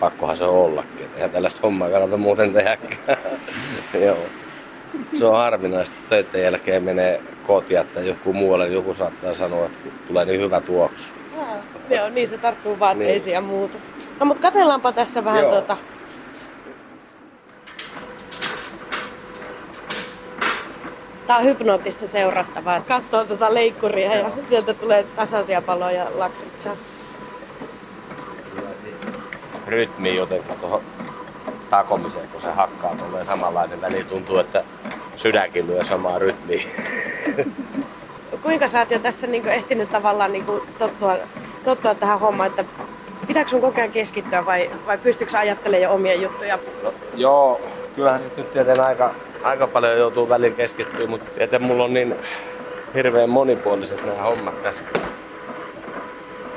Pakkohan 0.00 0.36
se 0.36 0.44
on 0.44 0.54
ollakin. 0.54 1.06
Eihän 1.14 1.30
tällaista 1.30 1.60
hommaa 1.62 1.90
kannata 1.90 2.16
muuten 2.16 2.52
tehdäkään. 2.52 3.18
joo 4.06 4.18
se 5.14 5.26
on 5.26 5.36
harvinaista, 5.36 5.96
kun 5.96 6.08
töiden 6.08 6.42
jälkeen 6.42 6.82
menee 6.82 7.20
kotia, 7.46 7.80
että 7.80 8.00
joku 8.00 8.32
muualle, 8.32 8.64
niin 8.64 8.74
joku 8.74 8.94
saattaa 8.94 9.34
sanoa, 9.34 9.66
että 9.66 9.88
tulee 10.08 10.24
niin 10.24 10.40
hyvä 10.40 10.60
tuoksu. 10.60 11.12
Joo, 11.90 12.08
niin 12.08 12.28
se 12.28 12.38
tarttuu 12.38 12.78
vaatteisiin 12.78 13.24
niin. 13.24 13.34
ja 13.34 13.40
muuta. 13.40 13.78
No 14.20 14.26
mutta 14.26 14.42
katsellaanpa 14.42 14.92
tässä 14.92 15.24
vähän 15.24 15.42
Joo. 15.42 15.50
tuota... 15.50 15.76
Tää 21.28 21.36
on 21.36 21.44
hypnoottista 21.44 22.06
seurattavaa. 22.06 22.80
Katsoo 22.80 23.24
tuota 23.24 23.54
leikkuria 23.54 24.14
ja 24.14 24.30
sieltä 24.48 24.74
tulee 24.74 25.06
tasaisia 25.16 25.62
paloja 25.62 26.06
lakritsaa. 26.14 26.76
Rytmi 29.66 30.16
jotenkin 30.16 30.60
tuohon 30.60 30.82
takomiseen, 31.70 32.28
kun 32.28 32.40
se 32.40 32.50
hakkaa 32.50 32.94
tulee 32.94 33.24
samanlainen 33.24 33.80
väli. 33.80 34.04
Tuntuu, 34.04 34.38
että 34.38 34.64
sydänkin 35.16 35.66
lyö 35.66 35.84
samaa 35.84 36.18
rytmiä. 36.18 36.62
Kuinka 38.42 38.68
sä 38.68 38.78
oot 38.78 38.90
jo 38.90 38.98
tässä 38.98 39.26
niin 39.26 39.48
ehtinyt 39.48 39.92
tavallaan 39.92 40.32
niin 40.32 40.46
tottua, 40.78 41.16
tottua 41.64 41.94
tähän 41.94 42.20
hommaan, 42.20 42.50
että 42.50 42.64
pitääkö 43.26 43.50
sun 43.50 43.60
koko 43.60 43.80
ajan 43.80 43.92
keskittyä 43.92 44.46
vai, 44.46 44.70
vai 44.86 44.98
pystyykö 44.98 45.38
ajattelemaan 45.38 45.82
jo 45.82 45.94
omia 45.94 46.14
juttuja? 46.14 46.58
Joo, 47.14 47.60
kyllähän 47.96 48.20
se 48.20 48.32
nyt 48.36 48.52
tietenkin 48.52 48.84
aika, 48.84 49.14
aika 49.42 49.66
paljon 49.66 49.98
joutuu 49.98 50.28
väliin 50.28 50.54
keskittyä, 50.54 51.06
mutta 51.06 51.30
tietenkin 51.30 51.68
mulla 51.68 51.84
on 51.84 51.94
niin 51.94 52.14
hirveän 52.94 53.30
monipuoliset 53.30 54.06
nämä 54.06 54.22
hommat 54.22 54.62
tässä. 54.62 54.82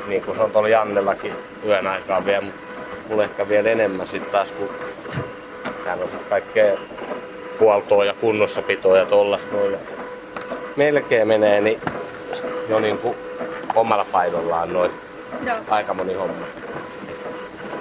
Niin 0.08 0.24
kuin 0.24 0.38
se 0.38 0.44
on 0.44 0.52
tuolla 0.52 0.70
Jannellakin 0.70 1.34
yön 1.66 1.88
aikaa 1.88 2.26
vielä, 2.26 2.42
mutta 2.42 2.62
mulla 3.10 3.24
ehkä 3.24 3.50
vielä 3.50 3.70
enemmän 3.70 4.08
sitten 4.08 4.32
taas, 4.32 4.50
kun 4.50 4.70
täällä 5.84 6.04
on 6.04 6.10
sitten 6.10 6.30
kaikkea 6.30 6.78
huoltoa 7.60 8.06
ja 8.06 8.14
kunnossapitoa 8.14 8.98
ja 8.98 9.06
tollasta 9.06 9.56
noin. 9.56 9.78
Melkein 10.76 11.28
menee 11.28 11.62
niin 11.62 11.82
jo 12.70 12.80
niin 12.80 12.98
kuin 12.98 13.16
omalla 13.76 14.06
painollaan 14.12 14.74
noin 14.74 14.92
aika 15.70 15.94
moni 15.94 16.14
homma. 16.14 16.46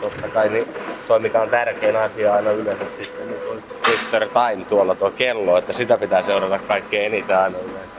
Totta 0.00 0.28
kai 0.28 0.48
niin 0.48 0.68
toi 1.10 1.20
mikä 1.20 1.42
on 1.42 1.48
tärkein 1.48 1.96
asia 1.96 2.34
aina 2.34 2.50
yleensä 2.50 2.84
sitten, 2.90 3.28
niin 3.28 3.40
toi 3.40 3.62
Mr. 3.86 4.28
Time 4.28 4.64
tuolla 4.64 4.94
tuo 4.94 5.10
kello, 5.10 5.58
että 5.58 5.72
sitä 5.72 5.98
pitää 5.98 6.22
seurata 6.22 6.58
kaikkein 6.58 7.06
eniten 7.06 7.38
aina 7.38 7.58
yleensä. 7.58 7.94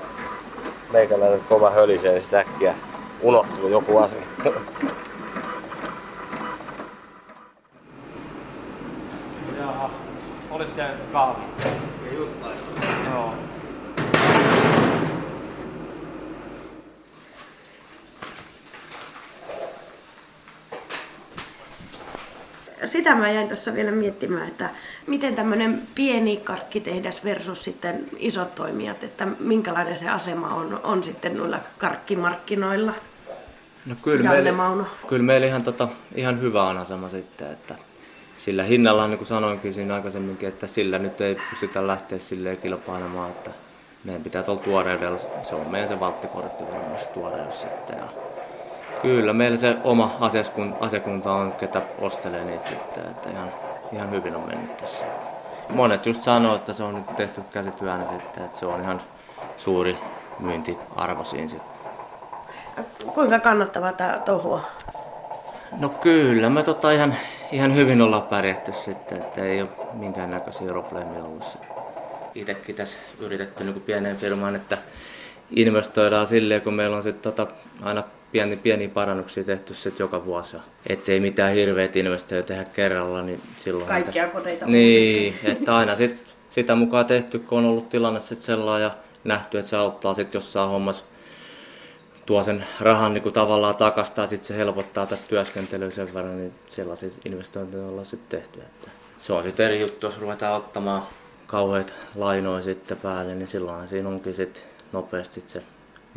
Meikäläinen 0.92 1.42
kova 1.50 1.70
hölisee, 1.70 2.12
niin 2.12 2.36
äkkiä 2.36 2.76
unohtuu 3.22 3.70
joku 3.70 3.98
asia. 3.98 4.22
Oliko 10.52 10.72
se 10.76 10.84
kahvi? 11.14 11.44
Ja 12.06 12.14
just 12.14 12.36
Joo. 13.10 13.34
Sitä 23.02 23.16
mä 23.16 23.32
jäin 23.32 23.48
tuossa 23.48 23.74
vielä 23.74 23.92
miettimään, 23.92 24.48
että 24.48 24.70
miten 25.08 25.36
tämmöinen 25.36 25.82
pieni 25.96 26.38
karkkitehdas 26.38 27.24
versus 27.24 27.64
sitten 27.64 28.06
isot 28.18 28.56
toimijat, 28.56 29.04
että 29.04 29.28
minkälainen 29.40 29.98
se 29.98 30.10
asema 30.10 30.48
on, 30.48 30.80
on 30.84 31.04
sitten 31.04 31.38
noilla 31.38 31.60
karkkimarkkinoilla. 31.78 32.94
No 33.86 33.96
kyllä, 34.02 34.30
meillä, 34.30 34.54
kyllä 35.08 35.24
meillä 35.24 35.48
ihan, 35.48 35.64
tota, 35.64 35.88
ihan 36.16 36.42
hyvä 36.42 36.64
on 36.64 36.78
asema 36.78 37.10
sitten, 37.10 37.52
että 37.52 37.76
sillä 38.38 38.64
hinnalla, 38.64 39.08
niin 39.08 39.18
kuin 39.18 39.28
sanoinkin 39.28 39.74
siinä 39.74 39.96
aikaisemminkin, 39.96 40.50
että 40.50 40.68
sillä 40.68 41.00
nyt 41.00 41.22
ei 41.22 41.38
pystytä 41.50 41.88
lähteä 41.88 42.20
silleen 42.20 42.58
kilpailemaan, 42.58 43.32
että 43.32 43.52
meidän 44.04 44.24
pitää 44.24 44.44
tuolla 44.44 44.62
tuoreudella, 44.62 45.18
se 45.18 45.56
on 45.56 45.68
meidän 45.72 45.90
se 45.90 46.00
valttikortti 46.00 46.64
varmasti 46.64 47.14
tuoreus 47.14 47.62
sitten. 47.62 47.98
Ja 47.98 48.08
kyllä, 49.02 49.34
meillä 49.34 49.58
se 49.58 49.76
oma 49.84 50.18
asiakunta 50.80 51.32
on, 51.32 51.52
ketä 51.52 51.82
ostelee 52.00 52.46
niitä 52.46 52.68
sitten, 52.68 53.06
että 53.06 53.30
ihan, 53.30 53.50
ihan 53.94 54.12
hyvin 54.12 54.36
on 54.36 54.48
mennyt 54.48 54.78
tässä. 54.78 55.06
Monet 55.70 56.06
just 56.06 56.24
sanoo, 56.24 56.56
että 56.56 56.74
se 56.74 56.84
on 56.84 56.96
nyt 56.96 57.16
tehty 57.16 57.42
käsityönä 57.52 58.06
sitten, 58.06 58.44
että 58.44 58.58
se 58.58 58.66
on 58.66 58.82
ihan 58.82 59.02
suuri 59.58 59.98
myyntiarvo 60.40 61.24
siinä 61.24 61.48
sitten. 61.48 61.72
Kuinka 63.14 63.40
kannattavaa 63.40 63.94
tämä 63.94 64.22
touhua? 64.26 64.62
No 65.80 65.90
kyllä, 65.90 66.50
me 66.50 66.64
tota 66.64 66.92
ihan, 66.92 67.16
ihan 67.52 67.76
hyvin 67.76 68.02
ollaan 68.02 68.22
pärjätty 68.22 68.74
sitten, 68.74 69.18
että 69.18 69.46
ei 69.46 69.62
ole 69.62 69.70
minkäännäköisiä 69.94 70.68
probleemia 70.68 71.24
ollut. 71.24 71.58
Itsekin 72.36 72.76
tässä 72.76 72.98
yritetty 73.20 73.64
niin 73.64 73.82
pieneen 73.82 74.18
firmaan, 74.18 74.56
että 74.56 74.78
investoidaan 75.56 76.28
silleen, 76.28 76.62
kun 76.62 76.74
meillä 76.74 76.98
on 76.98 77.04
sitten 77.04 77.34
tota, 77.34 77.54
aina 77.82 78.04
pieni, 78.32 78.58
pieniä 78.58 78.90
parannuksia 78.90 79.44
tehty 79.44 79.74
sit 79.74 80.00
joka 80.00 80.26
vuosi. 80.26 80.58
Ettei 80.90 81.20
mitään 81.20 81.54
hirveitä 81.54 82.00
investoja 82.00 82.44
tehdä 82.44 82.64
kerralla, 82.64 83.22
niin 83.22 83.40
silloin... 83.58 83.88
Kaikkia 83.88 84.24
että, 84.24 84.40
koneita 84.40 84.66
Niin, 84.66 85.36
että 85.44 85.76
aina 85.76 85.96
sit, 85.96 86.20
sitä 86.50 86.76
mukaan 86.76 87.06
tehty, 87.06 87.40
kun 87.40 87.58
on 87.58 87.66
ollut 87.66 87.90
tilanne 87.90 88.20
sit 88.20 88.42
sellainen 88.42 88.84
ja 88.84 88.92
nähty, 89.24 89.58
että 89.58 89.70
se 89.70 89.78
auttaa 89.78 90.14
sitten 90.14 90.40
jossain 90.40 90.70
hommassa 90.70 91.06
tuo 92.26 92.44
sen 92.44 92.66
rahan 92.80 93.14
niin 93.14 93.22
kuin 93.22 93.34
tavallaan 93.34 93.76
takasta 93.76 94.22
ja 94.22 94.28
sitten 94.28 94.48
se 94.48 94.58
helpottaa 94.58 95.06
tätä 95.06 95.22
työskentelyä 95.28 95.92
sen 95.92 96.14
verran, 96.14 96.38
niin 96.38 96.54
sellaisia 96.68 97.10
investointeja 97.26 97.86
ollaan 97.86 98.06
sitten 98.06 98.40
tehty. 98.40 98.60
Että 98.60 98.90
se 99.20 99.34
on 99.34 99.44
sitten 99.44 99.66
eri 99.66 99.82
juttu, 99.82 100.08
jos 100.08 100.20
ruvetaan 100.20 100.58
ottamaan 100.58 101.04
kauheat 101.48 101.94
lainoja 102.16 102.62
sitten 102.62 102.98
päälle, 102.98 103.36
niin 103.36 103.48
silloinhan 103.48 103.88
siinä 103.88 104.10
onkin 104.10 104.34
sitten 104.34 104.64
nopeasti 104.92 105.42
sit 105.42 105.50
se 105.50 105.64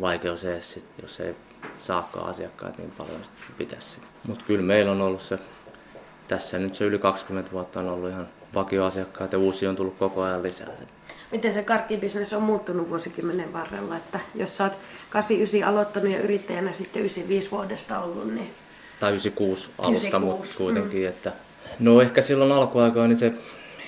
vaikeus 0.01 0.45
edes, 0.45 0.71
sit, 0.71 0.85
jos 1.03 1.21
ei 1.21 1.35
saakaan 1.81 2.29
asiakkaat 2.29 2.79
niin 2.79 2.93
paljon 2.99 3.21
pitäisi. 3.59 4.01
Mutta 4.27 4.45
kyllä 4.47 4.63
meillä 4.63 4.93
on 4.93 5.01
ollut 5.01 5.23
se, 5.23 5.39
tässä 6.29 6.59
nyt 6.59 6.75
se 6.75 6.85
yli 6.85 6.99
20 6.99 7.53
vuotta 7.53 7.81
on 7.81 7.89
ollut 7.89 8.11
ihan 8.11 8.29
vakioasiakkaat 8.55 9.33
ja 9.33 9.39
uusia 9.39 9.71
on 9.71 9.77
tullut 9.77 9.99
koko 9.99 10.23
ajan 10.23 10.43
lisää. 10.43 10.69
Miten 11.33 11.53
se 11.53 11.63
karkkibisnes 11.63 12.33
on 12.33 12.43
muuttunut 12.43 12.89
vuosikymmenen 12.91 13.53
varrella, 13.53 13.97
että 13.97 14.21
jos 14.35 14.57
sä 14.57 14.65
oot 14.65 14.79
89 15.11 15.69
aloittanut 15.69 16.11
ja 16.11 16.19
yrittäjänä 16.19 16.73
sitten 16.73 17.01
95 17.01 17.51
vuodesta 17.51 18.01
ollut, 18.01 18.35
niin... 18.35 18.51
Tai 19.01 19.11
96 19.11 19.71
alusta, 19.79 20.19
mutta 20.19 20.47
kuitenkin, 20.57 21.03
mm. 21.03 21.09
että... 21.09 21.33
No 21.79 22.01
ehkä 22.01 22.21
silloin 22.21 22.53
alkuaikaan 22.53 23.09
niin 23.09 23.17
se 23.17 23.33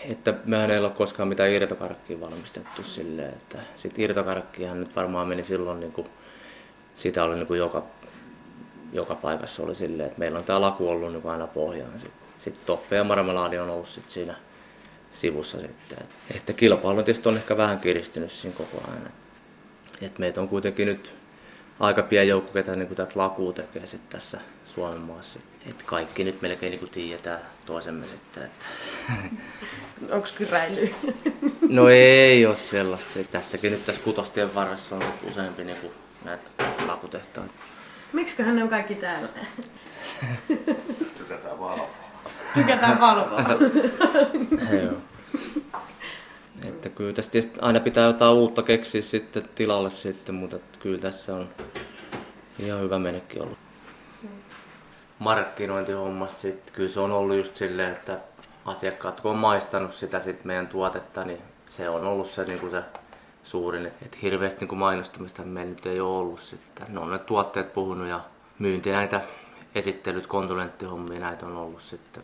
että 0.04 0.34
mehän 0.44 0.70
ei 0.70 0.78
ole 0.78 0.90
koskaan 0.90 1.28
mitään 1.28 1.50
irtokarkkia 1.50 2.20
valmistettu 2.20 2.82
silleen, 2.82 3.32
että 3.32 3.58
sit 3.76 3.98
irtokarkkihan 3.98 4.80
nyt 4.80 4.96
varmaan 4.96 5.28
meni 5.28 5.44
silloin 5.44 5.80
niin 5.80 5.92
kuin, 5.92 6.08
sitä 6.94 7.24
oli 7.24 7.34
niin 7.34 7.46
kuin 7.46 7.58
joka, 7.58 7.84
joka 8.92 9.14
paikassa 9.14 9.62
oli 9.62 9.74
silleen, 9.74 10.06
että 10.06 10.18
meillä 10.18 10.38
on 10.38 10.44
tämä 10.44 10.60
laku 10.60 10.88
ollut 10.88 11.12
niin 11.12 11.22
kuin 11.22 11.32
aina 11.32 11.46
pohjaan. 11.46 11.98
Sitten 11.98 12.26
sit 12.38 12.66
toffe 12.66 12.96
ja 12.96 13.04
marmelaadi 13.04 13.58
on 13.58 13.70
ollut 13.70 13.88
sit 13.88 14.10
siinä 14.10 14.34
sivussa 15.12 15.60
sitten. 15.60 15.98
Että 16.34 16.52
kilpailu 16.52 17.02
tietysti 17.02 17.28
on 17.28 17.36
ehkä 17.36 17.56
vähän 17.56 17.78
kiristynyt 17.78 18.30
siinä 18.30 18.56
koko 18.56 18.90
ajan. 18.90 19.12
Et 20.02 20.18
meitä 20.18 20.40
on 20.40 20.48
kuitenkin 20.48 20.86
nyt 20.86 21.14
aika 21.80 22.02
pieni 22.02 22.28
joukko, 22.28 22.52
ketä 22.52 22.76
niin 22.76 22.88
tätä 22.88 23.12
lakua 23.14 23.52
tekee 23.52 23.86
sit 23.86 24.08
tässä 24.08 24.40
Suomen 24.64 25.00
maassa. 25.00 25.38
Et 25.68 25.82
kaikki 25.82 26.24
nyt 26.24 26.42
melkein 26.42 26.70
niin 26.70 26.90
tiedetään 26.90 27.40
toisemme 27.66 28.06
sitten. 28.06 28.42
Että... 28.42 28.64
Onko 30.14 30.28
kyräily? 30.38 30.94
no 31.68 31.88
ei 31.88 32.46
ole 32.46 32.56
sellaista. 32.56 33.24
Tässäkin 33.30 33.72
nyt 33.72 33.84
tässä 33.84 34.02
kutostien 34.02 34.54
varressa 34.54 34.96
on 34.96 35.02
useampi 35.28 35.64
niin 35.64 35.78
kuin 35.78 35.92
näitä 36.24 36.48
lakutehtaita. 36.86 37.54
Miksiköhän 38.12 38.56
ne 38.56 38.62
on 38.62 38.68
kaikki 38.68 38.94
täällä? 38.94 39.28
Tykätään 41.18 41.58
valvoa. 41.58 41.90
Tykätään 42.54 43.00
valvoa. 43.00 43.44
Joo. 44.82 44.96
Että 46.68 46.88
kyllä 46.88 47.12
tässä 47.12 47.32
tietysti 47.32 47.60
aina 47.60 47.80
pitää 47.80 48.06
jotain 48.06 48.34
uutta 48.34 48.62
keksiä 48.62 49.02
sitten 49.02 49.48
tilalle 49.54 49.90
sitten, 49.90 50.34
mutta 50.34 50.58
kyllä 50.80 50.98
tässä 50.98 51.34
on 51.34 51.48
ihan 52.58 52.80
hyvä 52.80 52.98
menekki 52.98 53.40
ollut. 53.40 53.65
Markkinointihommasta 55.18 56.40
sitten 56.40 56.74
kyllä 56.74 56.88
se 56.88 57.00
on 57.00 57.12
ollut 57.12 57.36
just 57.36 57.56
silleen, 57.56 57.92
että 57.92 58.18
asiakkaat 58.64 59.20
kun 59.20 59.30
on 59.30 59.36
maistanut 59.36 59.94
sitä 59.94 60.20
sit 60.20 60.44
meidän 60.44 60.66
tuotetta, 60.66 61.24
niin 61.24 61.42
se 61.68 61.88
on 61.88 62.04
ollut 62.04 62.30
se, 62.30 62.44
niin 62.44 62.60
kuin 62.60 62.70
se 62.70 62.82
suurin. 63.44 63.86
Että 63.86 64.18
hirveästi 64.22 64.60
niin 64.60 64.68
kuin 64.68 64.78
mainostamista 64.78 65.42
meillä 65.42 65.70
nyt 65.70 65.86
ei 65.86 66.00
ole 66.00 66.18
ollut 66.18 66.40
sitten. 66.40 66.86
Ne 66.88 67.00
on 67.00 67.10
ne 67.10 67.18
tuotteet 67.18 67.72
puhunut 67.72 68.08
ja 68.08 68.20
myynti 68.58 68.92
näitä 68.92 69.20
esittelyt, 69.74 70.26
konsulenttihommia, 70.26 71.20
näitä 71.20 71.46
on 71.46 71.56
ollut 71.56 71.82
sitten 71.82 72.22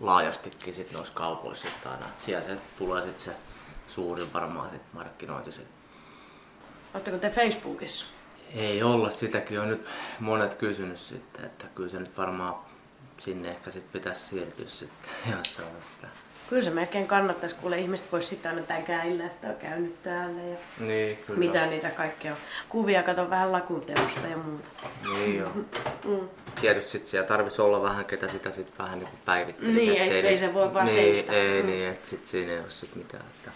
laajastikin 0.00 0.74
sit 0.74 0.92
noissa 0.92 1.14
kaupoissa 1.14 1.68
sitten 1.68 1.92
aina. 1.92 2.06
Et 2.06 2.22
siellä 2.22 2.44
se 2.44 2.56
tulee 2.78 3.02
sitten 3.02 3.24
se 3.24 3.32
suurin 3.88 4.32
varmaan 4.32 4.70
sit 4.70 4.82
markkinointi. 4.92 5.52
Sit. 5.52 5.66
Oletteko 6.94 7.18
te 7.18 7.30
Facebookissa? 7.30 8.06
Ei 8.54 8.82
olla, 8.82 9.10
sitäkin 9.10 9.60
on 9.60 9.68
nyt 9.68 9.86
monet 10.20 10.54
kysynyt 10.54 10.98
sitten, 10.98 11.44
että 11.44 11.64
kyllä 11.74 11.88
se 11.88 11.98
nyt 11.98 12.16
varmaan 12.16 12.54
sinne 13.18 13.48
ehkä 13.50 13.70
sitten 13.70 13.92
pitäisi 13.92 14.28
siirtyä 14.28 14.68
sitten, 14.68 15.10
jos 15.36 15.56
se 15.56 15.62
on 15.62 15.82
sitä. 15.94 16.08
Kyllä 16.48 16.62
se 16.62 16.70
melkein 16.70 17.06
kannattaisi, 17.06 17.56
kuule 17.56 17.78
ihmiset 17.78 18.12
voisi 18.12 18.28
sitten 18.28 18.50
aina 18.50 18.66
tämän 18.66 18.82
käillä, 18.82 19.26
että 19.26 19.48
on 19.48 19.56
käynyt 19.56 20.02
täällä 20.02 20.42
ja 20.42 20.56
niin, 20.80 21.16
kyllä. 21.16 21.38
mitä 21.38 21.66
niitä 21.66 21.90
kaikkea 21.90 22.32
on. 22.32 22.38
Kuvia 22.68 23.02
kato 23.02 23.30
vähän 23.30 23.52
lakuteosta 23.52 24.26
ja 24.26 24.36
muuta. 24.36 24.68
Niin 25.02 25.38
joo. 25.38 25.50
mm. 26.04 26.28
Tietysti 26.60 26.90
sit 26.90 27.04
siellä 27.04 27.28
tarvitsisi 27.28 27.62
olla 27.62 27.82
vähän, 27.82 28.04
ketä 28.04 28.28
sitä 28.28 28.50
sitten 28.50 28.78
vähän 28.78 28.98
niin 28.98 29.08
päivittelisi. 29.24 29.76
Niin, 29.76 30.02
ei, 30.02 30.10
ei, 30.10 30.26
ei, 30.26 30.36
se 30.36 30.54
voi 30.54 30.74
vaan 30.74 30.86
niin, 30.86 30.94
seistä. 30.94 31.32
Ei, 31.32 31.62
mm. 31.62 31.68
niin, 31.68 31.88
että 31.88 32.08
sitten 32.08 32.28
siinä 32.28 32.52
ei 32.52 32.58
ole 32.58 32.70
sit 32.70 32.94
mitään. 32.94 33.24
Että... 33.36 33.50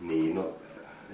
Niin, 0.00 0.34
no 0.34 0.61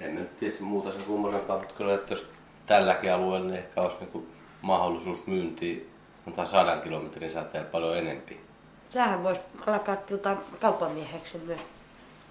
en 0.01 0.15
nyt 0.15 0.39
tiedä 0.39 0.55
muuta 0.61 0.91
sen 0.91 1.03
kummosenkaan, 1.03 1.59
mutta 1.59 1.75
kyllä, 1.75 1.93
että 1.93 2.13
jos 2.13 2.29
tälläkin 2.65 3.13
alueella 3.13 3.47
niin 3.47 3.59
ehkä 3.59 3.81
olisi 3.81 3.97
niin 3.99 4.27
mahdollisuus 4.61 5.27
myyntiin 5.27 5.89
mutta 6.29 6.45
sadan 6.45 6.81
kilometrin 6.81 7.31
säteellä 7.31 7.69
paljon 7.71 7.97
enempi. 7.97 8.39
Sähän 8.89 9.23
vois 9.23 9.41
alkaa 9.67 9.95
tuota, 9.95 10.37
kauppamieheksi 10.61 11.37
myös. 11.37 11.59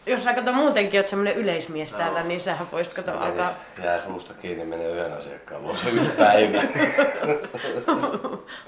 Jos 0.07 0.25
sä 0.25 0.35
kato 0.35 0.53
muutenkin 0.53 1.01
oot 1.01 1.09
semmonen 1.09 1.35
yleismies 1.35 1.93
no. 1.93 1.99
täällä, 1.99 2.23
niin 2.23 2.41
sähän 2.41 2.67
voisit 2.73 2.95
kato 2.95 3.11
se 3.11 3.17
alkaa... 3.17 3.51
Jää 3.85 4.01
suusta 4.01 4.35
kiinni 4.35 4.65
menee 4.65 4.91
yhden 4.91 5.13
asiakkaan 5.13 5.63
luo 5.63 5.77
se 5.77 5.91
yksi 5.91 6.11
päivä. 6.11 6.61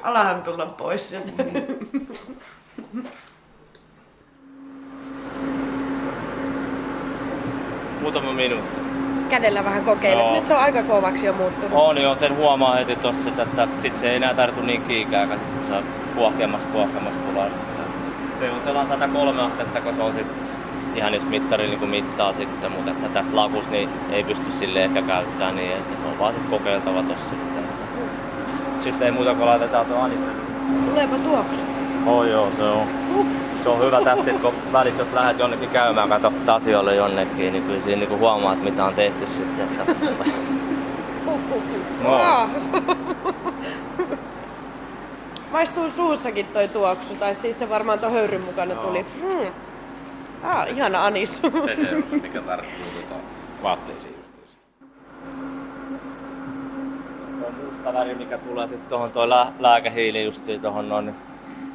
Alahan 0.02 0.42
tulla 0.42 0.66
pois. 0.66 1.14
Muutama 8.00 8.32
minuutti. 8.32 8.79
Kädellä 9.30 9.64
vähän 9.64 9.84
kokeile. 9.84 10.22
No. 10.22 10.34
Nyt 10.34 10.46
se 10.46 10.54
on 10.54 10.60
aika 10.60 10.82
kovaksi 10.82 11.26
jo 11.26 11.32
muuttunut. 11.32 11.70
On 11.72 12.02
joo, 12.02 12.14
sen 12.14 12.36
huomaa 12.36 12.74
heti 12.74 12.96
tossa, 12.96 13.28
että 13.42 13.68
sit 13.78 13.96
se 13.96 14.10
ei 14.10 14.16
enää 14.16 14.34
tartu 14.34 14.62
niin 14.62 14.82
kiikää, 14.82 15.26
kun 15.26 15.36
se 15.68 15.74
kuohkeamasta 16.16 16.68
kuohkeamasta 16.68 17.30
tulee. 17.30 17.50
Se 18.38 18.50
on 18.50 18.62
sellainen 18.64 18.92
103 18.92 19.42
astetta, 19.42 19.80
kun 19.80 19.94
se 19.94 20.02
on 20.02 20.14
sit 20.14 20.26
ihan 20.94 21.14
jos 21.14 21.24
mittari 21.24 21.66
niin 21.66 21.78
kuin 21.78 21.90
mittaa 21.90 22.32
sitten, 22.32 22.72
mutta 22.72 22.90
että 22.90 23.08
tässä 23.08 23.36
lakus 23.36 23.70
niin 23.70 23.88
ei 24.12 24.24
pysty 24.24 24.52
sille 24.58 24.84
ehkä 24.84 25.02
käyttämään 25.02 25.56
niin, 25.56 25.72
että 25.72 25.96
se 25.96 26.04
on 26.04 26.18
vaan 26.18 26.34
sit 26.34 26.50
kokeiltava 26.50 27.02
tossa 27.02 27.28
sitten. 27.30 27.64
Sitten 28.80 29.06
ei 29.06 29.12
muuta 29.12 29.34
kuin 29.34 29.46
laitetaan 29.46 29.86
tuo 29.86 29.98
aniselle. 29.98 30.32
Tuleepa 30.90 31.16
tuoksut? 31.16 31.64
Oh 32.06 32.24
joo, 32.24 32.48
se 32.56 32.62
on. 32.62 32.86
Uh. 33.16 33.26
Se 33.62 33.68
on 33.68 33.80
hyvä 33.80 34.00
tästä, 34.00 34.30
kun 34.42 34.54
välissä 34.72 35.02
jos 35.02 35.12
lähdet 35.12 35.38
jonnekin 35.38 35.68
käymään, 35.68 36.08
katsot 36.08 36.48
asioille 36.48 36.94
jonnekin, 36.94 37.52
niin 37.52 37.64
kyllä 37.64 37.80
siinä 37.80 38.06
niin 38.06 38.18
huomaat, 38.18 38.62
mitä 38.62 38.84
on 38.84 38.94
tehty 38.94 39.26
sitten. 39.26 39.68
Että... 39.80 39.94
no. 42.04 42.48
Maistuu 45.52 45.90
suussakin 45.90 46.46
toi 46.46 46.68
tuoksu, 46.68 47.14
tai 47.14 47.34
siis 47.34 47.58
se 47.58 47.68
varmaan 47.68 47.98
tuon 47.98 48.12
höyryn 48.12 48.40
mukana 48.40 48.74
no. 48.74 48.82
tuli. 48.82 49.06
Mm. 49.22 49.52
Ah, 50.42 50.68
ihana 50.68 51.04
anis. 51.04 51.36
Se 51.36 51.76
se 51.76 51.96
on, 51.96 52.04
mikä 52.22 52.40
tarttuu 52.40 52.86
tuota 52.92 53.22
vaatteisiin 53.62 54.14
justiinsa. 54.18 54.56
Tuo 57.40 57.50
musta 57.66 57.92
väri, 57.92 58.14
mikä 58.14 58.38
tulee 58.38 58.68
sitten 58.68 58.88
tuohon 58.88 59.12
tuo 59.12 59.28
lää- 59.28 59.52
lääkehiili 59.58 60.24
justiin 60.24 60.60
tuohon 60.60 60.88
noin, 60.88 61.06
niin 61.06 61.16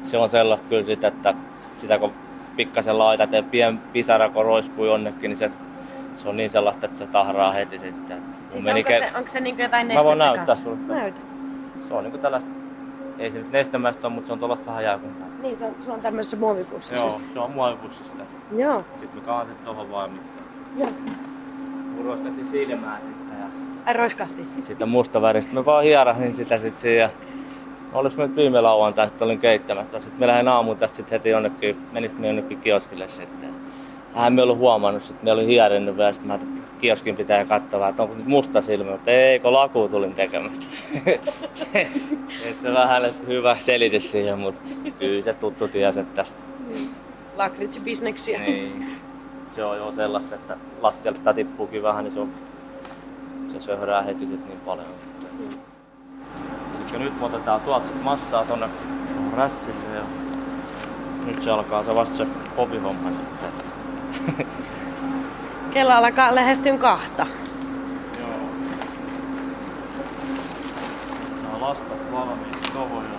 se 0.06 0.18
on 0.18 0.28
sellaista 0.28 0.68
kyllä 0.68 0.82
sit, 0.82 1.04
että 1.04 1.34
sitä 1.76 1.98
kun 1.98 2.12
pikkasen 2.56 2.98
laitat 2.98 3.32
ja 3.32 3.42
pien 3.42 3.78
pisara 3.78 4.28
kun 4.28 4.44
roiskuu 4.44 4.84
jonnekin, 4.84 5.28
niin 5.28 5.36
se, 5.36 5.50
se 6.14 6.28
on 6.28 6.36
niin 6.36 6.50
sellaista, 6.50 6.86
että 6.86 6.98
se 6.98 7.06
tahraa 7.06 7.52
heti 7.52 7.78
sitten. 7.78 8.22
Siis 8.48 8.66
onko, 8.66 8.82
ke... 8.86 8.98
se, 8.98 9.10
onko 9.16 9.28
se 9.28 9.40
niin 9.40 9.58
jotain 9.58 9.88
nestettä 9.88 10.04
Mä 10.04 10.08
voin 10.08 10.18
näyttää 10.18 10.54
sulle. 10.54 10.76
Näytä. 10.86 11.20
Se 11.88 11.94
on 11.94 12.04
niin 12.04 12.20
tällaista, 12.20 12.50
ei 13.18 13.30
se 13.30 13.38
nyt 13.38 13.52
nestemäistä 13.52 14.06
ole, 14.06 14.14
mutta 14.14 14.26
se 14.26 14.32
on 14.32 14.38
tuollaista 14.38 14.66
vähän 14.66 14.84
jääkumpaa. 14.84 15.28
Niin, 15.42 15.58
se 15.58 15.64
on, 15.64 15.74
se 15.80 15.92
on 15.92 16.00
tämmöisessä 16.00 16.36
muovipussissa. 16.36 17.06
Joo, 17.06 17.20
se 17.32 17.38
on 17.38 17.50
muovipussissa 17.50 18.16
tästä. 18.16 18.40
Joo. 18.56 18.84
Sitten 18.94 19.20
me 19.20 19.26
kaasin 19.26 19.56
tuohon 19.64 19.90
vaan 19.90 20.10
mittaan. 20.10 20.46
Joo. 20.76 20.88
Roiskatti 22.04 22.44
silmää 22.44 22.98
sitten. 23.00 23.38
Ja... 23.38 23.46
Ai 23.86 23.92
roiskahti? 23.92 24.46
Sitten 24.62 24.88
musta 24.88 25.22
väristä. 25.22 25.54
Mä 25.54 25.64
vaan 25.64 25.84
hierahin 25.84 26.34
sitä 26.34 26.58
sitten 26.58 27.10
siinä. 27.86 27.98
Olis 27.98 28.16
nyt 28.16 28.36
viime 28.36 28.60
lauantai, 28.60 29.08
sitten 29.08 29.26
olin 29.26 29.38
keittämässä. 29.38 30.00
Sitten 30.00 30.20
me 30.20 30.26
lähdin 30.26 30.48
aamuun 30.48 30.76
tässä 30.76 30.96
sitten 30.96 31.18
heti 31.18 31.28
jonnekin, 31.28 31.76
menit 31.92 32.18
me 32.18 32.26
jonnekin 32.26 32.60
kioskille 32.60 33.08
sitten. 33.08 33.54
Hän 34.14 34.32
me 34.32 34.42
ollut 34.42 34.58
huomannut, 34.58 35.02
että 35.10 35.24
me 35.24 35.32
olin 35.32 35.46
hierennyt 35.46 35.96
vielä, 35.96 36.12
sitten 36.12 36.28
mä 36.28 36.34
että 36.34 36.62
kioskin 36.80 37.16
pitää 37.16 37.44
katsoa, 37.44 37.88
että 37.88 38.02
onko 38.02 38.14
nyt 38.14 38.26
musta 38.26 38.60
silmä, 38.60 38.90
mutta 38.90 39.10
ei, 39.10 39.40
kun 39.40 39.52
laku 39.52 39.88
tulin 39.88 40.14
tekemästä. 40.14 40.66
että 42.44 42.62
se 42.62 42.72
vähän 42.72 43.02
hyvä 43.26 43.56
selitys 43.58 44.12
siihen, 44.12 44.38
mutta 44.38 44.60
kyllä 44.98 45.22
se 45.22 45.34
tuttu 45.34 45.68
ties, 45.68 45.98
että... 45.98 46.24
Lakritsibisneksiä. 47.36 48.38
Niin. 48.38 48.96
Se 49.50 49.64
on 49.64 49.76
jo 49.76 49.92
sellaista, 49.96 50.34
että 50.34 50.56
lattialta 50.82 51.34
tippuukin 51.34 51.82
vähän, 51.82 52.04
niin 52.04 52.12
se, 52.12 52.20
on, 52.20 52.30
se 53.48 53.60
söhrää 53.60 54.02
heti 54.02 54.26
sit 54.26 54.46
niin 54.46 54.60
paljon. 54.60 54.86
Mm. 55.38 55.65
Eli 56.94 57.04
nyt 57.04 57.20
me 57.20 57.26
otetaan 57.26 57.60
tuolta 57.60 57.88
massaa 58.02 58.44
tonne 58.44 58.68
rässille 59.36 59.96
ja 59.96 60.02
nyt 61.26 61.42
se 61.42 61.50
alkaa 61.50 61.82
se 61.82 61.94
vasta 61.94 62.16
se 62.16 62.26
hobbyhomma 62.56 63.10
sitten. 63.10 64.46
Kello 65.72 65.92
alkaa 65.92 66.34
lähestyä 66.34 66.78
kahta. 66.78 67.26
Joo. 68.20 68.28
lastat 71.60 72.12
valmiit 72.12 72.72
tohon 72.72 73.04
jo. 73.04 73.18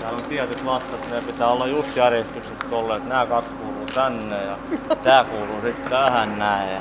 Täällä 0.00 0.18
on 0.18 0.28
tietyt 0.28 0.64
lastat, 0.64 1.10
ne 1.10 1.20
pitää 1.20 1.48
olla 1.48 1.66
just 1.66 1.96
järjestyksessä 1.96 2.64
tolle, 2.70 2.96
että 2.96 3.08
nämä 3.08 3.26
kaksi 3.26 3.54
kuuluu 3.54 3.86
tänne 3.94 4.44
ja 4.44 4.56
tää 5.02 5.24
kuuluu 5.24 5.60
sitten 5.62 5.90
tähän 5.90 6.38
näin. 6.38 6.70
Ja 6.70 6.80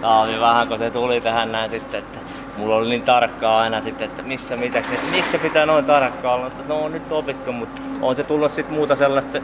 Taavi 0.00 0.40
vähän 0.40 0.68
kun 0.68 0.78
se 0.78 0.90
tuli 0.90 1.20
tähän 1.20 1.52
näin 1.52 1.70
sitten, 1.70 2.00
että 2.00 2.18
mulla 2.56 2.76
oli 2.76 2.88
niin 2.88 3.02
tarkkaa 3.02 3.60
aina 3.60 3.80
sitten, 3.80 4.04
että 4.10 4.22
missä 4.22 4.56
mitä, 4.56 4.78
että 4.78 4.92
miksi 5.10 5.30
se 5.32 5.38
pitää 5.38 5.66
noin 5.66 5.84
tarkkaa 5.84 6.34
olla, 6.34 6.46
että 6.46 6.62
no 6.68 6.84
on 6.84 6.92
nyt 6.92 7.12
opittu, 7.12 7.52
mutta 7.52 7.80
on 8.02 8.16
se 8.16 8.24
tullut 8.24 8.52
sitten 8.52 8.74
muuta 8.74 8.96
sellaista 8.96 9.38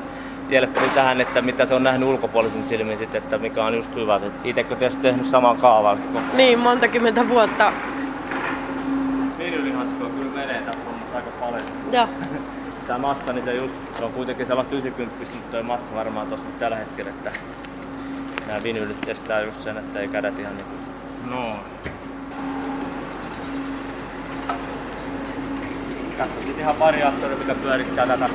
jelppeli 0.48 0.88
tähän, 0.94 1.20
että 1.20 1.42
mitä 1.42 1.66
se 1.66 1.74
on 1.74 1.82
nähnyt 1.82 2.08
ulkopuolisen 2.08 2.64
silmin 2.64 2.98
sitten, 2.98 3.22
että 3.22 3.38
mikä 3.38 3.64
on 3.64 3.74
just 3.74 3.94
hyvä. 3.94 4.20
Itse 4.44 4.64
kun 4.64 4.76
tietysti 4.76 5.02
tehnyt 5.02 5.26
saman 5.26 5.56
kaavan. 5.56 5.98
Niin, 6.32 6.58
monta 6.58 6.88
kymmentä 6.88 7.28
vuotta. 7.28 7.72
Vinylihanskoa 9.38 10.08
kyllä 10.08 10.32
menee 10.34 10.62
tässä 10.66 10.84
hommassa 10.84 11.16
aika 11.16 11.30
paljon. 11.40 11.62
Joo. 11.92 12.08
Tämä 12.86 12.98
massa, 12.98 13.32
niin 13.32 13.44
se, 13.44 13.54
just, 13.54 13.74
se 13.98 14.04
on 14.04 14.12
kuitenkin 14.12 14.46
sellaista 14.46 14.74
90, 14.74 15.24
mutta 15.34 15.50
tuo 15.50 15.62
massa 15.62 15.94
varmaan 15.94 16.26
tuossa 16.26 16.46
tällä 16.58 16.76
hetkellä, 16.76 17.10
että 17.10 17.32
nämä 18.50 18.62
vinylit 18.62 19.06
kestää 19.06 19.40
just 19.40 19.62
sen, 19.62 19.76
että 19.78 20.00
ei 20.00 20.08
kädet 20.08 20.38
ihan 20.38 20.56
niin 20.56 20.66
kuin... 20.66 20.80
No. 21.30 21.56
Tässä 26.16 26.36
on 26.38 26.42
sitten 26.42 26.60
ihan 26.60 26.78
variaattori, 26.78 27.36
mikä 27.36 27.54
pyörittää 27.54 28.06
tätä, 28.06 28.28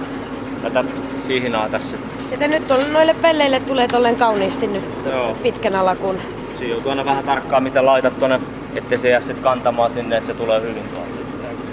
tätä 0.61 0.83
hihnaa 1.27 1.69
tässä. 1.69 1.97
Ja 2.31 2.37
se 2.37 2.47
nyt 2.47 2.71
on, 2.71 2.93
noille 2.93 3.15
pelleille 3.21 3.59
tulee 3.59 3.87
tolleen 3.87 4.15
kauniisti 4.15 4.67
nyt 4.67 4.85
Joo. 5.11 5.35
pitkän 5.43 5.75
alkuun. 5.75 6.19
Siinä 6.57 6.73
joutuu 6.73 6.89
aina 6.89 7.05
vähän 7.05 7.23
tarkkaan 7.23 7.63
miten 7.63 7.85
laitat 7.85 8.19
tonne, 8.19 8.39
ettei 8.75 8.97
se 8.97 9.09
jää 9.09 9.21
sitten 9.21 9.43
kantamaan 9.43 9.93
sinne, 9.93 10.17
että 10.17 10.27
se 10.27 10.33
tulee 10.33 10.61
hyvin 10.61 10.83
tuolta. 10.93 11.09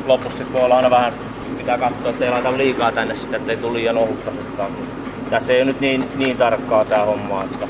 Lopussa 0.06 0.38
sitten 0.38 0.52
voi 0.52 0.62
olla 0.62 0.76
aina 0.76 0.90
vähän, 0.90 1.12
pitää 1.58 1.78
katsoa, 1.78 2.10
ettei 2.10 2.30
laita 2.30 2.56
liikaa 2.56 2.92
tänne 2.92 3.16
sitten, 3.16 3.40
ettei 3.40 3.56
tule 3.56 3.72
liian 3.72 3.98
ohutta. 3.98 4.30
Tässä 5.30 5.52
ei 5.52 5.58
ole 5.58 5.64
nyt 5.64 5.80
niin, 5.80 6.08
niin 6.16 6.36
tarkkaa 6.36 6.84
tää 6.84 7.04
homma, 7.04 7.44
että 7.44 7.68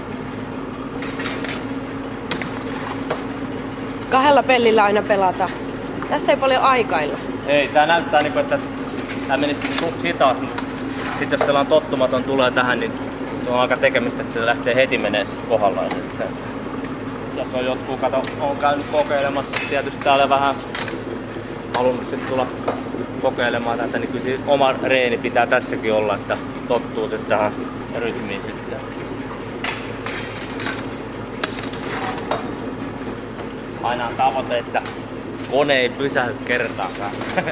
Kahdella 4.12 4.42
pellillä 4.42 4.84
aina 4.84 5.02
pelata. 5.02 5.50
Tässä 6.10 6.32
ei 6.32 6.38
paljon 6.38 6.62
aikailla. 6.62 7.18
Ei, 7.46 7.68
tää 7.68 7.86
näyttää 7.86 8.22
niinku, 8.22 8.38
että 8.38 8.58
tää 9.28 9.38
suht 9.80 10.04
hitaasti, 10.04 10.46
mutta 10.46 10.62
sitten 11.18 11.38
jos 11.38 11.46
sellainen 11.46 11.70
tottumaton 11.70 12.24
tulee 12.24 12.50
tähän, 12.50 12.80
niin 12.80 12.92
se 13.44 13.50
on 13.50 13.60
aika 13.60 13.76
tekemistä, 13.76 14.22
että 14.22 14.34
se 14.34 14.46
lähtee 14.46 14.74
heti 14.74 14.98
menee 14.98 15.26
kohdallaan. 15.48 15.86
Että 15.86 16.24
tässä 17.36 17.58
on 17.58 17.64
jotkut, 17.64 18.00
kato, 18.00 18.22
on 18.40 18.56
käynyt 18.56 18.86
kokeilemassa 18.92 19.68
tietysti 19.68 20.04
täällä 20.04 20.28
vähän 20.28 20.54
halunnut 21.74 22.10
sitten 22.10 22.28
tulla 22.28 22.46
kokeilemaan 23.22 23.78
tätä, 23.78 23.98
niin 23.98 24.12
kyllä 24.12 24.38
oma 24.46 24.74
reeni 24.82 25.18
pitää 25.18 25.46
tässäkin 25.46 25.92
olla, 25.92 26.14
että 26.14 26.36
tottuu 26.68 27.08
sitten 27.08 27.28
tähän 27.28 27.52
rytmiin 27.98 28.40
sitten. 28.46 28.80
Aina 33.82 34.06
on 34.06 34.14
tavoite, 34.14 34.58
että 34.58 34.82
kone 35.50 35.80
ei 35.80 35.88
pysähdy 35.88 36.34
kertaakaan. 36.44 37.12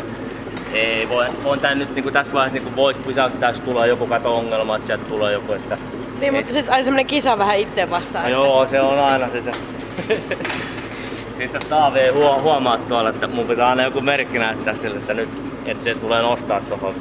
ei, 0.72 1.08
voi, 1.08 1.26
on 1.44 1.60
tää 1.60 1.74
nyt 1.74 1.94
niinku 1.94 2.10
tässä 2.10 2.32
vaiheessa 2.32 2.58
niinku 2.58 2.76
voisi 2.76 3.00
pysäyttää, 3.00 3.50
jos 3.50 3.60
tulee 3.60 3.88
joku 3.88 4.06
kato 4.06 4.36
ongelma, 4.36 4.76
että 4.76 4.86
sieltä 4.86 5.04
tulee 5.04 5.32
joku, 5.32 5.52
että... 5.52 5.78
Niin, 6.20 6.34
mutta 6.34 6.52
siis 6.52 6.68
aina 6.68 6.84
semmonen 6.84 7.06
kisa 7.06 7.38
vähän 7.38 7.58
itse 7.58 7.90
vastaan. 7.90 8.24
No, 8.24 8.30
joo, 8.30 8.66
se 8.66 8.80
on 8.80 8.98
aina 8.98 9.28
sitä. 9.32 9.50
Sitten 11.38 11.60
Taavi 11.68 11.98
ei 11.98 12.10
huo, 12.10 12.40
huomaa 12.42 12.78
tuolla, 12.78 13.10
että 13.10 13.26
mun 13.26 13.46
pitää 13.46 13.68
aina 13.68 13.82
joku 13.82 14.00
merkki 14.00 14.38
näyttää 14.38 14.74
sille, 14.74 14.96
että 14.96 15.14
nyt 15.14 15.28
että 15.66 15.84
se 15.84 15.94
tulee 15.94 16.22
nostaa 16.22 16.60
tuohon. 16.60 16.94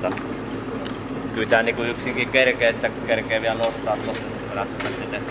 Kyllä 1.36 1.50
tää 1.50 1.64
niinku 1.64 1.84
yksinkin 1.84 2.30
kerkee, 2.30 2.70
että 2.70 2.90
kerkee 3.08 3.42
vielä 3.42 3.56
nostaa 3.56 3.98
tuossa 3.98 4.24
rassakas 4.56 4.92
sitten. 5.00 5.22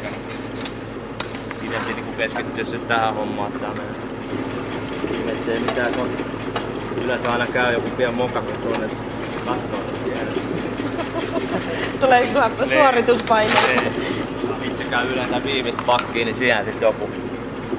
Pidempi 1.68 1.92
niinku 1.92 2.12
keskittyä 2.16 2.64
sitten 2.64 2.88
tähän 2.88 3.14
hommaan. 3.14 3.52
Tää 3.52 3.70
menee. 3.74 5.32
Ettei 5.32 5.60
mitään 5.60 5.94
kun 5.94 6.08
yleensä 7.04 7.32
aina 7.32 7.46
käy 7.46 7.72
joku 7.72 7.90
pian 7.90 8.14
moka, 8.14 8.42
kun 8.42 8.56
tuonne 8.62 8.90
kattoo 9.44 9.80
Tulee 12.00 12.20
joku 12.20 12.68
suorituspaine. 12.68 13.52
Niin. 13.66 14.16
Itse 14.62 14.84
käy 14.84 15.12
yleensä 15.12 15.44
viimeistä 15.44 15.82
pakkiin, 15.86 16.26
niin 16.26 16.36
siellä 16.36 16.64
sitten 16.64 16.86
joku 16.86 17.04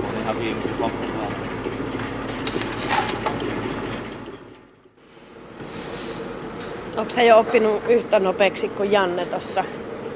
on 0.04 0.22
ihan 0.24 0.40
viimeistä 0.40 0.78
pakkiin. 0.80 1.10
Onko 6.98 7.12
se 7.12 7.26
jo 7.26 7.40
oppinut 7.40 7.84
yhtä 7.90 8.20
nopeaksi 8.20 8.70
kuin 8.70 8.92
Janne 8.92 9.26
tuossa 9.26 9.64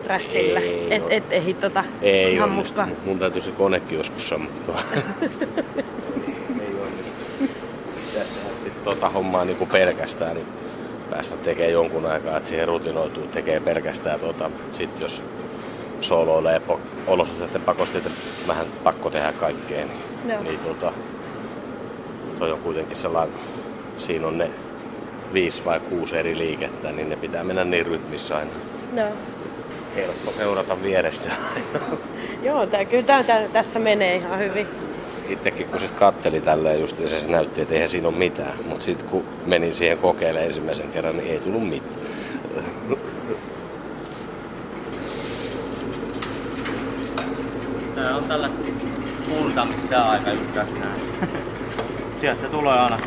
rässillä? 0.08 0.60
Ei, 0.60 0.88
et, 0.96 1.04
et 1.10 1.24
ehdi 1.32 1.54
tota 1.54 1.84
Ei 2.02 2.40
onnistu. 2.40 2.82
Mun 3.06 3.20
täytyy 3.20 3.42
se 3.42 3.52
konekin 3.52 3.98
joskus 3.98 4.30
sammuttaa. 4.30 4.82
ei 6.62 6.76
onnistu. 6.82 7.24
Pitäisi 8.12 8.34
tehdä 8.34 8.54
sit 8.54 8.84
tota 8.84 9.10
hommaa 9.10 9.46
niinku 9.46 9.66
pelkästään, 9.66 10.36
niin 10.36 10.48
päästä 11.10 11.36
tekemään 11.36 11.74
jonkun 11.74 12.06
aikaa, 12.06 12.38
että 12.38 12.50
siihen 12.50 12.68
rutinoituu, 12.68 13.24
tekee 13.24 13.60
pelkästään 13.60 14.20
tota. 14.20 14.50
Sitten 14.72 15.02
jos 15.02 15.22
sooloilee 16.02 16.62
olosuhteiden 17.08 17.62
pakosti, 17.62 17.98
että 17.98 18.10
vähän 18.48 18.66
pakko 18.84 19.10
tehdä 19.10 19.32
kaikkea, 19.32 19.86
niin, 19.86 20.44
niin 20.44 20.60
tota, 20.60 20.94
toi 22.40 22.52
on 22.52 22.60
kuitenkin 22.60 22.98
sellainen, 22.98 23.36
siinä 23.98 24.28
on 24.28 24.38
ne 24.38 24.50
viisi 25.34 25.66
vai 25.66 25.80
kuusi 25.80 26.18
eri 26.18 26.38
liikettä, 26.38 26.92
niin 26.92 27.10
ne 27.10 27.16
pitää 27.16 27.44
mennä 27.44 27.64
niin 27.64 27.86
rytmissä 27.86 28.38
aina. 28.38 28.52
No. 28.92 29.04
Helppo 29.96 30.32
seurata 30.32 30.82
vierestä. 30.84 31.30
Joo, 32.44 32.68
tää, 32.68 32.86
kyllä 32.86 33.04
tää, 33.04 33.24
tää, 33.24 33.48
tässä 33.48 33.80
menee 33.80 34.16
ihan 34.16 34.40
hyvin. 34.40 34.68
Itsekin 35.30 35.68
kun 35.68 35.80
sit 35.80 35.92
katteli 35.92 36.42
tälleen 36.42 36.82
just 36.82 37.00
ja 37.00 37.08
se 37.08 37.28
näytti, 37.28 37.62
että 37.62 37.74
eihän 37.74 37.90
siinä 37.90 38.08
ole 38.08 38.18
mitään. 38.18 38.54
Mutta 38.66 38.86
sitten 38.86 39.08
kun 39.08 39.24
menin 39.46 39.76
siihen 39.76 39.98
kokeilemaan 39.98 40.48
ensimmäisen 40.48 40.92
kerran, 40.92 41.18
niin 41.18 41.32
ei 41.32 41.40
tullut 41.40 41.70
mitään. 41.70 41.96
Tää 47.96 48.16
on 48.16 48.24
tällaista 48.24 48.60
kultamista 49.30 50.04
aika 50.04 50.30
just 50.30 50.54
tässä 50.54 50.76
näin. 50.76 51.02
Sieltä 52.22 52.42
se 52.42 52.48
tulee 52.48 52.74
aina 52.74 53.00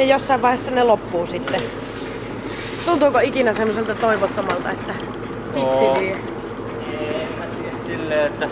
ja 0.00 0.06
jossain 0.06 0.42
vaiheessa 0.42 0.70
ne 0.70 0.84
loppuu 0.84 1.26
sitten. 1.26 1.60
Tuntuuko 2.86 3.18
ikinä 3.18 3.52
semmoiselta 3.52 3.94
toivottomalta, 3.94 4.70
että 4.70 4.94
silleen, 7.86 8.26
että 8.26 8.48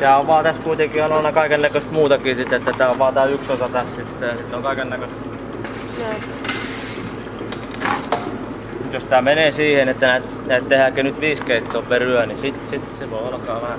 Tää 0.00 0.18
on 0.18 0.26
vaan 0.26 0.44
tässä 0.44 0.62
kuitenkin 0.62 1.04
on 1.04 1.12
aina 1.12 1.32
kaiken 1.32 1.62
näköistä 1.62 1.92
muutakin 1.92 2.36
sitten, 2.36 2.58
että 2.58 2.72
tää 2.78 2.90
on 2.90 2.98
vaan 2.98 3.14
tää 3.14 3.24
yksi 3.24 3.52
osa 3.52 3.68
tässä 3.68 3.96
sitten 3.96 4.28
ja 4.28 4.36
sitten 4.36 4.56
on 4.56 4.62
kaiken 4.62 4.90
näköistä. 4.90 5.16
Jos 8.92 9.04
tää 9.04 9.22
menee 9.22 9.52
siihen, 9.52 9.88
että 9.88 10.06
näitä 10.06 10.26
näet 10.46 10.68
tehdäänkö 10.68 11.02
nyt 11.02 11.20
viisi 11.20 11.42
keittoa 11.42 11.82
per 11.82 12.02
yö, 12.02 12.26
niin 12.26 12.40
sit, 12.40 12.54
sit 12.70 12.82
se 12.98 13.10
voi 13.10 13.28
alkaa 13.32 13.62
vähän. 13.62 13.78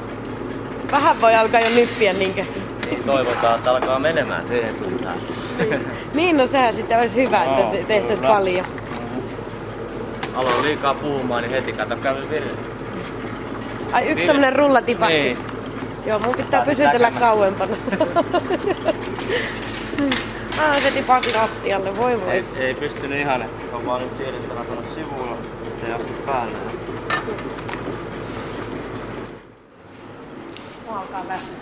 Vähän 0.92 1.22
voi 1.22 1.36
alkaa 1.36 1.62
jo 1.62 1.70
nyppiä 1.76 2.14
niinkö? 2.14 2.44
Niin 2.90 3.04
toivotaan, 3.04 3.56
että 3.56 3.72
alkaa 3.72 4.00
menemään 4.00 4.48
siihen 4.48 4.78
suuntaan. 4.78 5.18
niin, 6.14 6.38
no 6.38 6.48
sehän 6.48 6.74
sitten 6.74 7.00
olisi 7.00 7.24
hyvä, 7.26 7.44
että 7.44 7.62
te- 7.62 7.84
tehtäisiin 7.84 8.28
paljon. 8.28 8.66
Aloin 10.42 10.64
liikaa 10.64 10.94
puhumaan, 10.94 11.44
niin 11.44 11.52
heti 11.52 11.74
kato 11.74 11.96
kävi 11.96 12.30
virre. 12.30 12.52
Ai 13.92 14.08
yksi 14.08 14.28
tämmönen 14.28 14.56
rullatipahti. 14.56 15.16
Niin. 15.16 15.38
Joo, 16.06 16.20
mun 16.20 16.36
pitää 16.36 16.50
Tää 16.52 16.66
pysytellä 16.66 17.12
kauempana. 17.20 17.78
ah, 20.60 20.82
se 20.82 20.92
tipahti 20.92 21.34
lattialle, 21.36 21.98
voi 21.98 22.22
voi. 22.22 22.32
Ei, 22.32 22.44
ei 22.56 22.74
pystynyt 22.74 23.20
ihan, 23.20 23.42
että 23.42 23.64
se 23.70 23.76
on 23.76 23.86
vaan 23.86 24.02
nyt 24.02 24.18
siirrettävä 24.18 24.64
tuonne 24.64 24.84
sivuun, 24.96 25.38
se 25.82 25.88
ei 25.88 25.94
astu 25.94 26.14
päälle. 26.26 26.58
Mua 30.86 31.00
alkaa 31.00 31.26
väsyä. 31.28 31.56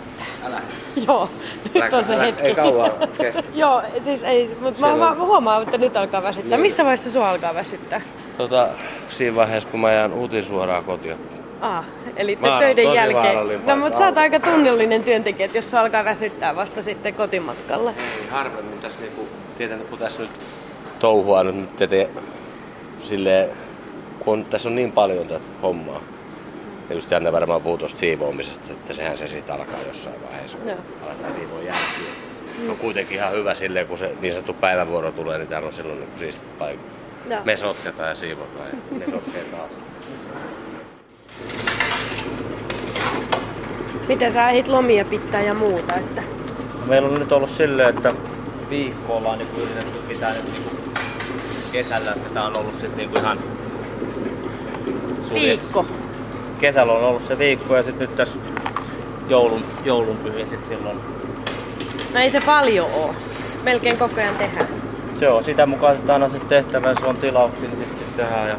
Älä. 0.44 0.62
Joo, 1.06 1.30
nyt 1.74 1.92
on 1.92 2.04
se 2.04 2.14
älä, 2.14 2.22
hetki. 2.22 2.46
Ei 2.46 2.54
kauan 2.54 2.90
kestä. 3.18 3.42
Joo, 3.54 3.82
siis 4.04 4.22
ei, 4.22 4.56
mutta 4.60 4.80
mä, 4.80 4.96
mä, 4.96 5.14
huomaan, 5.14 5.62
että 5.62 5.78
nyt 5.78 5.96
alkaa 5.96 6.22
väsyttää. 6.22 6.58
Missä 6.58 6.84
vaiheessa 6.84 7.10
sua 7.10 7.30
alkaa 7.30 7.54
väsyttää? 7.54 8.00
Tota, 8.40 8.68
siinä 9.08 9.36
vaiheessa, 9.36 9.68
kun 9.68 9.80
mä 9.80 9.92
jään 9.92 10.12
utin 10.12 10.42
suoraan 10.42 10.84
kotiin. 10.84 11.16
Ah, 11.60 11.84
eli 12.16 12.38
mä 12.40 12.58
töiden 12.58 12.94
jälkeen. 12.94 13.66
No, 13.66 13.76
mutta 13.76 13.98
sä 13.98 14.06
oot 14.06 14.18
aika 14.18 14.40
tunnillinen 14.40 15.04
työntekijä, 15.04 15.46
että 15.46 15.58
jos 15.58 15.70
sua 15.70 15.80
alkaa 15.80 16.04
väsyttää 16.04 16.56
vasta 16.56 16.82
sitten 16.82 17.14
kotimatkalla. 17.14 17.90
Ei, 17.90 18.26
harvemmin 18.30 18.78
tässä 18.78 19.00
niinku, 19.00 19.28
tietenkin 19.58 19.88
kun 19.88 19.98
tässä 19.98 20.22
nyt 20.22 20.30
touhua 20.98 21.44
nyt 21.44 21.76
te, 21.76 22.10
silleen, 23.00 23.50
kun 24.18 24.44
tässä 24.44 24.68
on 24.68 24.74
niin 24.74 24.92
paljon 24.92 25.26
tätä 25.26 25.44
hommaa, 25.62 26.00
ja 26.88 26.94
just 26.94 27.10
Janne 27.10 27.32
varmaan 27.32 27.62
puhuu 27.62 27.78
tuosta 27.78 27.98
siivoamisesta, 27.98 28.72
että 28.72 28.94
sehän 28.94 29.18
se 29.18 29.28
sitten 29.28 29.54
alkaa 29.54 29.78
jossain 29.86 30.22
vaiheessa, 30.22 30.58
kun 30.58 30.66
no. 30.66 30.76
aletaan 31.06 31.34
siivoa 31.34 31.58
jälkeen. 31.58 32.14
mm. 32.58 32.70
on 32.70 32.76
kuitenkin 32.76 33.16
ihan 33.16 33.32
hyvä 33.32 33.54
silleen, 33.54 33.86
kun 33.86 33.98
se 33.98 34.14
niin 34.20 34.32
sanottu 34.32 34.52
päivävuoro 34.52 35.12
tulee, 35.12 35.38
niin 35.38 35.48
täällä 35.48 35.66
on 35.66 35.72
silloin 35.72 36.00
niin 36.00 36.10
siistit 36.16 36.58
paikat. 36.58 36.99
No. 37.28 37.36
Me 37.44 37.56
sotketaan 37.56 38.08
ja 38.08 38.14
siivotaan 38.14 38.66
ja 38.66 38.98
ne 38.98 39.10
sotkee 39.10 39.44
taas. 39.44 39.70
Miten 44.08 44.32
sä 44.32 44.48
ehdit 44.48 44.68
lomia 44.68 45.04
pitää 45.04 45.42
ja 45.42 45.54
muuta? 45.54 45.94
Että... 45.94 46.22
Meillä 46.86 47.08
on 47.08 47.14
nyt 47.14 47.32
ollut 47.32 47.50
silleen, 47.50 47.88
että 47.88 48.14
viikko 48.70 49.16
ollaan 49.16 49.38
niin 49.38 49.48
yritetty 49.56 49.98
pitää 50.08 50.34
nyt 50.34 50.44
niin 50.52 50.80
kesällä, 51.72 52.12
että 52.12 52.30
tää 52.30 52.44
on 52.44 52.58
ollut 52.58 52.80
sitten 52.80 52.96
niin 52.96 53.18
ihan 53.18 53.38
suljet. 55.22 55.42
Viikko? 55.42 55.86
Kesällä 56.60 56.92
on 56.92 57.04
ollut 57.04 57.22
se 57.22 57.38
viikko 57.38 57.76
ja 57.76 57.82
sitten 57.82 58.08
nyt 58.08 58.16
tässä 58.16 58.38
joulun, 59.28 59.64
joulun 59.84 60.16
pyhiä 60.16 60.46
sitten 60.46 60.68
silloin. 60.68 60.98
No 62.14 62.20
ei 62.20 62.30
se 62.30 62.40
paljon 62.40 62.90
oo. 62.94 63.14
Melkein 63.64 63.98
koko 63.98 64.14
ajan 64.16 64.34
tehdään. 64.34 64.79
Se 65.20 65.28
on 65.28 65.44
sitä 65.44 65.66
mukaan, 65.66 65.94
että 65.96 66.12
aina 66.12 66.28
sitten 66.28 66.48
tehtävä, 66.48 66.88
jos 66.88 66.98
on 66.98 67.16
tilauksia, 67.16 67.68
niin 67.68 67.78
sitten 67.78 67.98
sit 67.98 68.16
tehdään. 68.16 68.48
Ja 68.48 68.56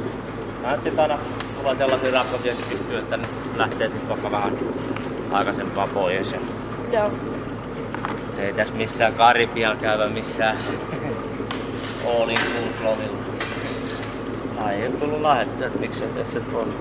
sitten 0.84 1.00
aina 1.00 1.20
tulee 1.60 1.76
sellaisia 1.76 2.22
että 2.52 2.70
pystyy, 2.70 2.98
että 2.98 3.20
lähtee 3.56 3.88
sitten 3.88 4.10
vaikka 4.10 4.32
vähän 4.32 4.58
aikaisempaa 5.32 5.88
pois. 5.88 6.32
Ja 6.32 6.40
Joo. 6.92 7.12
Ei 8.38 8.54
tässä 8.54 8.74
missään 8.74 9.14
Karibialla 9.14 9.76
käyvä 9.76 10.08
missään 10.08 10.58
all 12.08 12.30
in 12.30 12.40
lomilla. 12.84 13.18
Ai 14.58 14.76
ei 14.76 14.90
tullut 14.90 15.22
lähettyä, 15.22 15.68
että 15.68 15.80
miksi 15.80 16.02
tässä 16.02 16.40
on. 16.54 16.74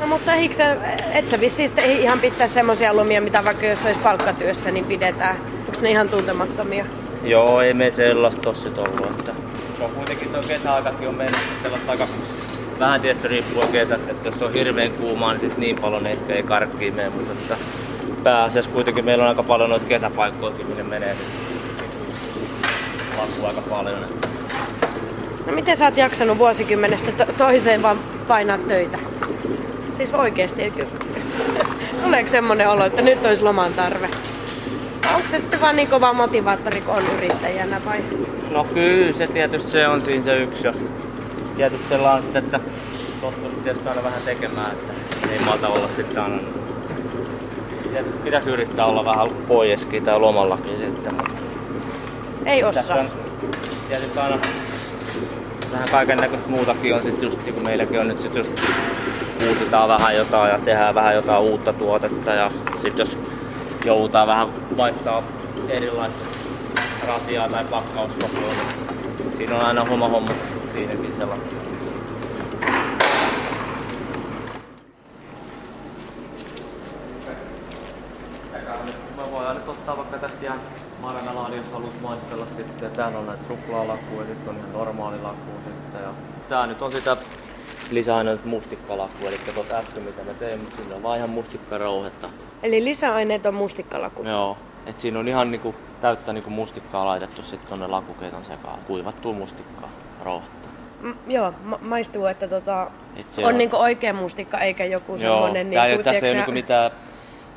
No 0.00 0.06
mutta 0.06 0.34
eikö 0.34 0.54
sä, 0.54 0.76
et 1.12 1.30
sä 1.30 1.40
vissiin 1.40 1.70
ihan 1.78 2.20
pitää 2.20 2.48
semmoisia 2.48 2.96
lomia, 2.96 3.20
mitä 3.20 3.44
vaikka 3.44 3.66
jos 3.66 3.86
olisi 3.86 4.00
palkkatyössä, 4.00 4.70
niin 4.70 4.84
pidetään. 4.84 5.36
Onko 5.68 5.80
ne 5.82 5.90
ihan 5.90 6.08
tuntemattomia? 6.08 6.86
Joo, 7.24 7.60
ei 7.60 7.74
me 7.74 7.90
sellaista 7.90 8.54
sit 8.54 8.78
ollut. 8.78 9.06
Että 9.10 9.32
se 9.78 9.84
on 9.84 9.90
kuitenkin 9.90 10.28
tuo 10.28 10.40
kesäaikakin 10.48 11.08
on 11.08 11.14
mennyt 11.14 11.40
sellaista 11.62 11.92
aika 11.92 12.06
vähän 12.78 13.00
tietysti 13.00 13.28
riippuu 13.28 13.62
kesät, 13.72 14.08
että 14.08 14.28
jos 14.28 14.42
on 14.42 14.52
hirveän 14.52 14.90
kuumaa, 14.90 15.32
niin 15.32 15.40
sit 15.40 15.58
niin 15.58 15.76
paljon 15.80 16.06
ehkä 16.06 16.32
ei 16.34 16.42
karkkiin 16.42 16.94
mene, 16.94 17.10
mutta 17.10 17.32
että 17.32 17.56
pääasiassa 18.22 18.70
kuitenkin 18.70 19.04
meillä 19.04 19.22
on 19.22 19.28
aika 19.28 19.42
paljon 19.42 19.70
noita 19.70 19.86
kesäpaikkoja, 19.86 20.54
minne 20.68 20.82
menee 20.82 21.16
laskuu 23.18 23.46
aika 23.46 23.60
paljon. 23.60 24.00
No 25.46 25.52
miten 25.52 25.76
sä 25.76 25.84
oot 25.84 25.96
jaksanut 25.96 26.38
vuosikymmenestä 26.38 27.12
to- 27.12 27.32
toiseen 27.38 27.82
vaan 27.82 27.98
painaa 28.28 28.58
töitä? 28.58 28.98
Siis 29.96 30.14
oikeesti, 30.14 30.72
tuleeko 32.02 32.28
semmonen 32.28 32.68
olo, 32.68 32.84
että 32.84 33.02
nyt 33.02 33.26
olisi 33.26 33.42
loman 33.42 33.72
tarve? 33.74 34.08
Onko 35.14 35.28
se 35.28 35.38
sitten 35.38 35.60
vaan 35.60 35.76
niin 35.76 35.88
kova 35.88 36.12
motivaattori, 36.12 36.80
kun 36.80 36.94
on 36.94 37.02
yrittäjänä 37.16 37.80
vai? 37.86 38.04
No 38.50 38.64
kyllä, 38.64 39.12
se 39.12 39.26
tietysti 39.26 39.70
se 39.70 39.88
on 39.88 40.04
siinä 40.04 40.22
se 40.22 40.36
yksi. 40.36 40.66
Ja 40.66 40.74
tietysti 41.56 41.88
sellainen, 41.88 42.36
että 42.36 42.60
tottunut 43.20 43.64
tietysti 43.64 43.88
aina 43.88 44.04
vähän 44.04 44.22
tekemään, 44.24 44.70
että 44.72 44.94
ei 45.32 45.38
malta 45.38 45.68
olla 45.68 45.88
sitten 45.96 46.22
aina. 46.22 46.38
Tietysti 47.92 48.18
pitäisi 48.24 48.50
yrittää 48.50 48.86
olla 48.86 49.04
vähän 49.04 49.28
poiskin 49.48 50.04
tai 50.04 50.20
lomallakin 50.20 50.78
sitten. 50.78 51.14
Ei 52.46 52.64
osaa. 52.64 53.04
Tietysti 53.88 54.18
aina 54.18 54.38
vähän 55.72 55.88
kaiken 55.90 56.18
näköistä 56.18 56.48
muutakin 56.48 56.94
on 56.94 57.02
sitten 57.02 57.22
just, 57.22 57.38
kun 57.42 57.64
meilläkin 57.64 58.00
on 58.00 58.08
nyt 58.08 58.22
sit 58.22 58.34
just 58.34 58.50
uusitaan 59.48 59.88
vähän 59.88 60.16
jotain 60.16 60.52
ja 60.52 60.58
tehdään 60.58 60.94
vähän 60.94 61.14
jotain 61.14 61.42
uutta 61.42 61.72
tuotetta 61.72 62.34
ja 62.34 62.50
sitten 62.76 62.98
jos 62.98 63.16
joudutaan 63.84 64.28
vähän 64.28 64.48
vaihtaa 64.76 65.22
erilaista 65.68 66.24
rasiaa 67.08 67.48
tai 67.48 67.64
pakkauskokoa, 67.64 68.52
niin 69.18 69.36
siinä 69.36 69.56
on 69.56 69.64
aina 69.64 69.84
homma 69.84 70.08
homma 70.08 70.30
siinäkin 70.72 71.14
sellainen. 71.16 71.46
Mä 79.16 79.30
voin 79.32 79.54
nyt 79.54 79.68
ottaa 79.68 79.96
vaikka 79.96 80.18
tästä 80.18 80.38
ihan 80.42 80.60
marmeladi, 81.02 81.56
jos 81.56 81.72
haluat 81.72 82.00
maistella 82.02 82.46
sitten. 82.56 82.90
Täällä 82.90 83.18
on 83.18 83.26
näitä 83.26 83.48
suklaalakuja 83.48 84.20
ja 84.20 84.26
sitten 84.26 84.48
on 84.48 84.56
ihan 84.56 84.72
normaali 84.72 85.22
laku 85.22 85.50
sitten. 85.64 86.02
Ja 86.02 86.10
tää 86.48 86.66
nyt 86.66 86.82
on 86.82 86.92
sitä 86.92 87.16
lisäaineet 87.94 88.44
mustikkalaku, 88.44 89.26
eli 89.26 89.36
tuota 89.54 89.76
äsken 89.76 90.02
mitä 90.02 90.24
me 90.24 90.34
tein, 90.34 90.60
mutta 90.60 90.76
siinä 90.76 90.96
on 90.96 91.02
vaan 91.02 91.16
ihan 91.18 91.30
mustikkarouhetta. 91.30 92.28
Eli 92.62 92.84
lisäaineet 92.84 93.46
on 93.46 93.54
mustikkalaku? 93.54 94.22
Joo, 94.22 94.56
et 94.86 94.98
siinä 94.98 95.18
on 95.18 95.28
ihan 95.28 95.50
niinku, 95.50 95.74
täyttä 96.00 96.32
niinku 96.32 96.50
mustikkaa 96.50 97.06
laitettu 97.06 97.42
sitten 97.42 97.68
tonne 97.68 97.86
lakukeiton 97.86 98.44
sekaan, 98.44 98.78
kuivattua 98.86 99.32
mustikkaa, 99.32 99.90
rouhetta. 100.24 100.68
Mm, 101.00 101.14
joo, 101.26 101.54
ma- 101.64 101.78
maistuu, 101.82 102.26
että 102.26 102.48
tota, 102.48 102.90
on, 103.38 103.44
on 103.44 103.58
niinku 103.58 103.76
oikea 103.76 104.12
mustikka 104.12 104.58
eikä 104.58 104.84
joku 104.84 105.18
semmoinen... 105.18 105.72
Joo, 105.72 105.84
niinku, 105.84 106.02
tässä 106.02 106.26
ei 106.26 106.30
ole 106.30 106.36
niinku 106.36 106.52
mitään 106.52 106.90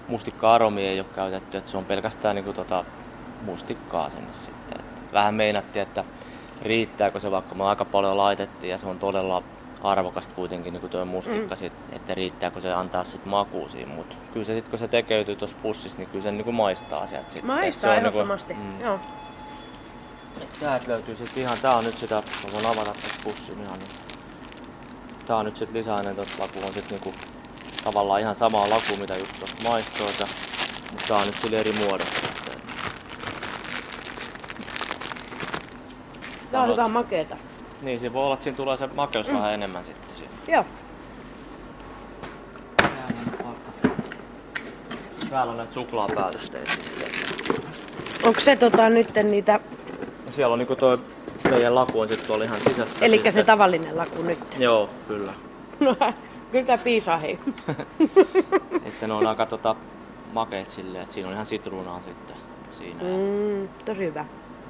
mustikka-aromia 0.08 0.90
ei 0.90 1.00
ole 1.00 1.08
käytetty, 1.16 1.58
että 1.58 1.72
se 1.72 1.78
on 1.78 1.86
pelkästään 1.86 2.36
niinku 2.36 2.54
tota 2.54 2.86
mustikkaa 3.42 4.10
sinne 4.10 4.34
sitten. 4.34 4.80
Et 4.80 5.14
vähän 5.14 5.36
meinattiin, 5.36 5.84
että 5.84 6.04
riittääkö 6.62 7.20
se, 7.20 7.32
vaikka 7.32 7.56
me 7.56 7.64
aika 7.64 7.86
paljon 7.86 8.18
laitettiin 8.18 8.72
ja 8.72 8.78
se 8.78 8.88
on 8.88 9.00
todella 9.00 9.44
arvokasta 9.92 10.36
kuitenkin 10.36 10.74
niin 10.74 10.90
tuo 10.90 11.06
mustikka, 11.06 11.56
mm. 11.56 11.60
sit, 11.60 11.74
että 11.92 12.14
riittääkö 12.14 12.62
se 12.62 12.74
antaa 12.74 13.04
sitten 13.04 13.30
makuun 13.30 13.70
siinä, 13.70 13.94
mutta 13.94 14.16
kyllä 14.34 14.46
se 14.46 14.54
sitten 14.54 14.70
kun 14.70 14.80
se 14.80 14.88
tekeytyy 14.88 15.36
tuossa 15.36 15.56
pussissa, 15.62 15.98
niin 15.98 16.10
kyllä 16.10 16.24
se 16.24 16.32
niin 16.32 16.56
maistaa 16.56 17.06
sieltä 17.06 17.30
sitten. 17.30 17.46
Maistaa 17.46 17.92
se 17.92 17.98
ehdottomasti, 17.98 18.54
niin 18.54 18.66
kuin, 18.66 18.76
mm. 18.76 18.82
joo. 18.82 19.00
täältä 20.60 20.92
löytyy 20.92 21.16
sitten 21.16 21.44
ihan, 21.44 21.58
tää 21.62 21.76
on 21.76 21.84
nyt 21.84 21.98
sitä, 21.98 22.16
mä 22.16 22.54
voin 22.54 22.66
avata 22.66 22.92
tästä 22.92 23.20
pussin 23.24 23.62
ihan 23.64 23.80
niin. 23.80 23.90
Tää 25.26 25.38
on 25.38 25.46
nyt 25.46 25.58
sitten 25.58 25.78
lisäinen 25.78 26.16
tuossa 26.16 26.44
laku, 26.44 26.60
on 26.68 26.74
sitten 26.74 27.00
niinku 27.00 27.14
tavallaan 27.84 28.22
ihan 28.22 28.36
sama 28.36 28.70
laku, 28.70 28.98
mitä 29.00 29.16
just 29.16 29.40
tuossa 29.40 29.70
maistoissa, 29.70 30.28
mutta 30.92 31.08
tää 31.08 31.18
on 31.18 31.26
nyt 31.26 31.38
sille 31.38 31.58
eri 31.58 31.72
muodossa. 31.72 32.36
Tää 36.52 36.62
on 36.62 36.72
hyvä 36.72 36.88
makeeta. 36.88 37.38
Niin, 37.82 38.00
se 38.00 38.14
voi 38.14 38.24
olla, 38.24 38.34
että 38.34 38.44
siinä 38.44 38.58
tulee 38.58 38.78
se 38.78 38.88
makeus 38.88 39.28
mm. 39.28 39.34
vähän 39.34 39.54
enemmän 39.54 39.86
sitten. 39.86 40.18
Siinä. 40.18 40.32
Joo. 40.48 40.66
Täällä 45.30 45.52
on 45.52 45.58
näitä 45.58 45.74
suklaapäätösteitä. 45.74 46.72
Onko 48.24 48.40
se 48.40 48.56
tota 48.56 48.90
nyt 48.90 49.10
niitä... 49.24 49.60
No 50.26 50.32
siellä 50.32 50.54
on 50.54 50.60
niinku 50.60 50.76
toi 50.76 50.98
meidän 51.50 51.76
laku 51.76 52.00
on 52.00 52.08
sitten 52.08 52.28
tuolla 52.28 52.44
ihan 52.44 52.60
sisässä. 52.60 53.06
Eli 53.06 53.32
se 53.32 53.44
tavallinen 53.44 53.98
laku 53.98 54.24
nyt? 54.24 54.40
Joo, 54.60 54.90
kyllä. 55.08 55.34
No, 55.80 55.96
kyllä 56.52 56.66
tää 56.66 56.78
piisaa 56.78 57.18
hei. 57.18 57.40
että 58.86 59.08
ne 59.08 59.14
on 59.14 59.28
aika 59.28 59.46
tota, 59.46 59.76
makeet 60.34 60.70
silleen, 60.70 61.02
että 61.02 61.14
siinä 61.14 61.28
on 61.28 61.34
ihan 61.34 61.46
sitruunaa 61.46 62.02
sitten 62.02 62.38
siinä. 62.72 63.04
Mm, 63.04 63.68
tosi 63.86 64.06
hyvä. 64.06 64.26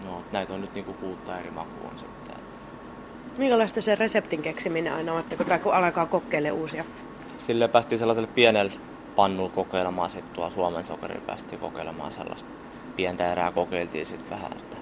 No, 0.05 0.21
näitä 0.31 0.53
on 0.53 0.61
nyt 0.61 0.73
niinku 0.73 0.93
kuutta 0.93 1.39
eri 1.39 1.51
makua 1.51 1.89
on 1.91 1.99
sitten. 1.99 2.24
Minkälaista 3.37 3.81
se 3.81 3.95
reseptin 3.95 4.41
keksiminen 4.41 4.93
aina 4.93 5.13
on, 5.13 5.19
että 5.19 5.59
kun 5.59 5.73
alkaa 5.73 6.05
kokeile 6.05 6.51
uusia? 6.51 6.85
Sille 7.37 7.67
päästiin 7.67 7.99
sellaiselle 7.99 8.29
pienelle 8.35 8.71
pannulla 9.15 9.49
kokeilemaan 9.49 10.09
sitten 10.09 10.35
tuolla 10.35 10.51
Suomen 10.51 10.83
sokerilla 10.83 11.25
päästiin 11.25 11.59
kokeilemaan 11.59 12.11
sellaista 12.11 12.49
pientä 12.95 13.31
erää 13.31 13.51
kokeiltiin 13.51 14.05
sitten 14.05 14.29
vähän. 14.29 14.51
Että. 14.57 14.77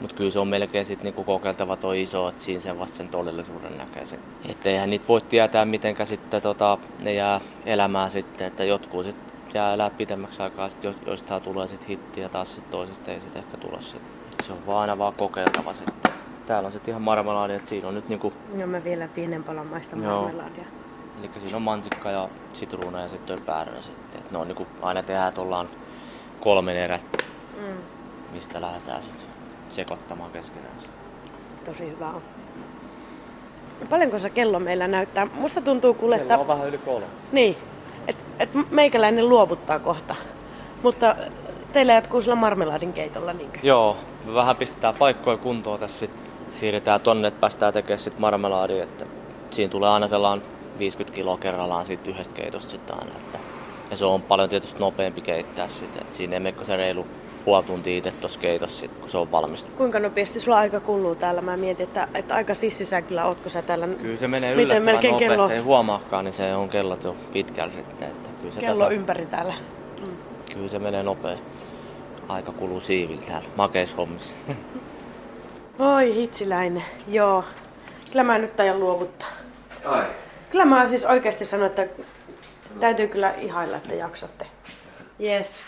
Mutta 0.00 0.16
kyllä 0.16 0.30
se 0.30 0.38
on 0.38 0.48
melkein 0.48 0.84
sitten 0.84 1.04
niinku 1.04 1.24
kokeiltava 1.24 1.76
tuo 1.76 1.92
iso, 1.92 2.28
että 2.28 2.42
siinä 2.42 2.60
se 2.60 2.78
vasta 2.78 2.96
sen 2.96 3.08
todellisuuden 3.08 3.78
näkee 3.78 4.04
sen. 4.04 4.18
Että 4.48 4.68
eihän 4.68 4.90
niitä 4.90 5.08
voi 5.08 5.20
tietää, 5.20 5.64
miten 5.64 6.06
sitten 6.06 6.42
tota, 6.42 6.78
ne 6.98 7.14
jää 7.14 7.40
elämään 7.66 8.10
sitten, 8.10 8.46
että 8.46 8.64
jotkut 8.64 9.04
sitten 9.04 9.32
jää 9.54 9.74
elää 9.74 9.90
pitemmäksi 9.90 10.42
aikaa, 10.42 10.68
sit 10.68 10.84
jo, 10.84 10.94
joistain 11.06 11.42
tulee 11.42 11.68
sitten 11.68 11.88
hitti 11.88 12.20
ja 12.20 12.28
taas 12.28 12.54
sitten 12.54 12.70
toisesta 12.70 13.10
ei 13.10 13.20
sitten 13.20 13.42
ehkä 13.42 13.80
sitten. 13.80 14.12
Se 14.44 14.52
on 14.52 14.66
vaan 14.66 14.80
aina 14.80 14.98
vaan 14.98 15.14
kokeiltava 15.18 15.72
sitten. 15.72 16.12
Täällä 16.48 16.66
on 16.66 16.72
sitten 16.72 16.92
ihan 16.92 17.02
marmelaadi, 17.02 17.54
että 17.54 17.68
siinä 17.68 17.88
on 17.88 17.94
nyt 17.94 18.08
niinku... 18.08 18.32
No 18.60 18.66
mä 18.66 18.84
vielä 18.84 19.08
pienen 19.08 19.44
palan 19.44 19.66
maista 19.66 19.96
marmelaadia. 19.96 20.64
Eli 21.18 21.30
siinä 21.38 21.56
on 21.56 21.62
mansikka 21.62 22.10
ja 22.10 22.28
sitruuna 22.52 23.00
ja 23.02 23.08
sitten 23.08 23.42
päärynä 23.46 23.80
sitten. 23.80 24.20
Et 24.20 24.30
ne 24.30 24.38
on 24.38 24.48
niinku, 24.48 24.66
aina 24.82 25.02
tehdään, 25.02 25.28
että 25.28 25.40
ollaan 25.40 25.68
kolmen 26.40 26.76
erästä, 26.76 27.24
mm. 27.56 27.76
mistä 28.32 28.60
lähdetään 28.60 29.02
sitten 29.02 29.26
sekoittamaan 29.70 30.30
keskenään. 30.30 30.74
Tosi 31.64 31.90
hyvä 31.90 32.08
on. 32.08 32.22
Paljonko 33.90 34.18
se 34.18 34.30
kello 34.30 34.58
meillä 34.58 34.88
näyttää? 34.88 35.26
Musta 35.34 35.60
tuntuu 35.60 35.94
kuule, 35.94 36.16
että... 36.16 36.38
On 36.38 36.48
vähän 36.48 36.68
yli 36.68 36.78
kolme. 36.78 37.06
Niin, 37.32 37.56
että 38.06 38.24
et 38.38 38.50
meikäläinen 38.70 39.28
luovuttaa 39.28 39.78
kohta. 39.78 40.14
Mutta 40.82 41.16
teillä 41.72 41.92
jatkuu 41.92 42.22
sillä 42.22 42.34
marmelaadin 42.34 42.92
keitolla 42.92 43.32
niinkö? 43.32 43.58
Joo, 43.62 43.96
me 44.24 44.34
vähän 44.34 44.56
pistetään 44.56 44.94
paikkoja 44.94 45.36
kuntoon 45.36 45.80
tässä 45.80 45.98
sit. 45.98 46.27
Siirretään 46.60 47.00
tonne, 47.00 47.28
että 47.28 47.40
päästään 47.40 47.72
tekemään 47.72 47.98
sit 47.98 48.18
marmelaadia. 48.18 48.84
Että 48.84 49.06
siinä 49.50 49.70
tulee 49.70 49.90
aina 49.90 50.08
sellainen 50.08 50.46
50 50.78 51.14
kiloa 51.14 51.38
kerrallaan 51.38 51.86
siitä 51.86 52.10
yhdestä 52.10 52.34
keitosta 52.34 52.70
sitten 52.70 52.96
aina. 52.98 53.12
Että 53.18 53.38
Ja 53.90 53.96
se 53.96 54.04
on 54.04 54.22
paljon 54.22 54.48
tietysti 54.48 54.80
nopeampi 54.80 55.20
keittää 55.20 55.68
sitä. 55.68 56.00
Et 56.00 56.12
siinä 56.12 56.34
ei 56.34 56.40
mene 56.40 56.64
se 56.64 56.76
reilu 56.76 57.06
puoli 57.44 57.64
tuntia 57.64 57.98
itse 57.98 58.12
tuossa 58.20 58.40
keitossa, 58.40 58.78
sit, 58.78 58.90
kun 59.00 59.08
se 59.08 59.18
on 59.18 59.32
valmista. 59.32 59.70
Kuinka 59.76 59.98
nopeasti 59.98 60.40
sulla 60.40 60.58
aika 60.58 60.80
kuluu 60.80 61.14
täällä? 61.14 61.40
Mä 61.40 61.56
mietin, 61.56 61.84
että, 61.84 62.08
että 62.14 62.34
aika 62.34 62.54
sissisä 62.54 63.02
kyllä 63.02 63.26
ootko 63.26 63.48
sä 63.48 63.62
täällä. 63.62 63.88
Kyllä 63.88 64.16
se 64.16 64.28
menee 64.28 64.52
yllättävän 64.52 64.82
melkein 64.82 65.12
nopeasti. 65.12 65.34
Kello... 65.34 65.50
Ei 65.50 65.58
huomaakaan, 65.58 66.24
niin 66.24 66.32
se 66.32 66.54
on 66.54 66.68
kellot 66.68 67.04
jo 67.04 67.16
pitkällä 67.32 67.72
sitten. 67.72 68.08
Että 68.08 68.30
kyllä 68.40 68.54
se 68.54 68.60
kello 68.60 68.74
tasa... 68.74 68.90
ympäri 68.90 69.26
täällä. 69.26 69.54
Mm. 70.00 70.16
Kyllä 70.54 70.68
se 70.68 70.78
menee 70.78 71.02
nopeasti. 71.02 71.48
Aika 72.28 72.52
kuluu 72.52 72.80
siivillä 72.80 73.22
täällä 73.22 73.48
makeishommissa. 73.56 74.34
Oi 75.78 76.14
hitsiläinen, 76.14 76.84
joo. 77.08 77.44
Kyllä 78.10 78.22
mä 78.24 78.38
nyt 78.38 78.56
tajan 78.56 78.80
luovuttaa. 78.80 79.28
Ai. 79.84 80.04
Kyllä 80.50 80.64
mä 80.64 80.86
siis 80.86 81.04
oikeasti 81.04 81.44
sanon, 81.44 81.66
että 81.66 81.86
täytyy 82.80 83.08
kyllä 83.08 83.34
ihailla, 83.36 83.76
että 83.76 83.94
jaksatte. 83.94 84.46
Yes. 85.22 85.62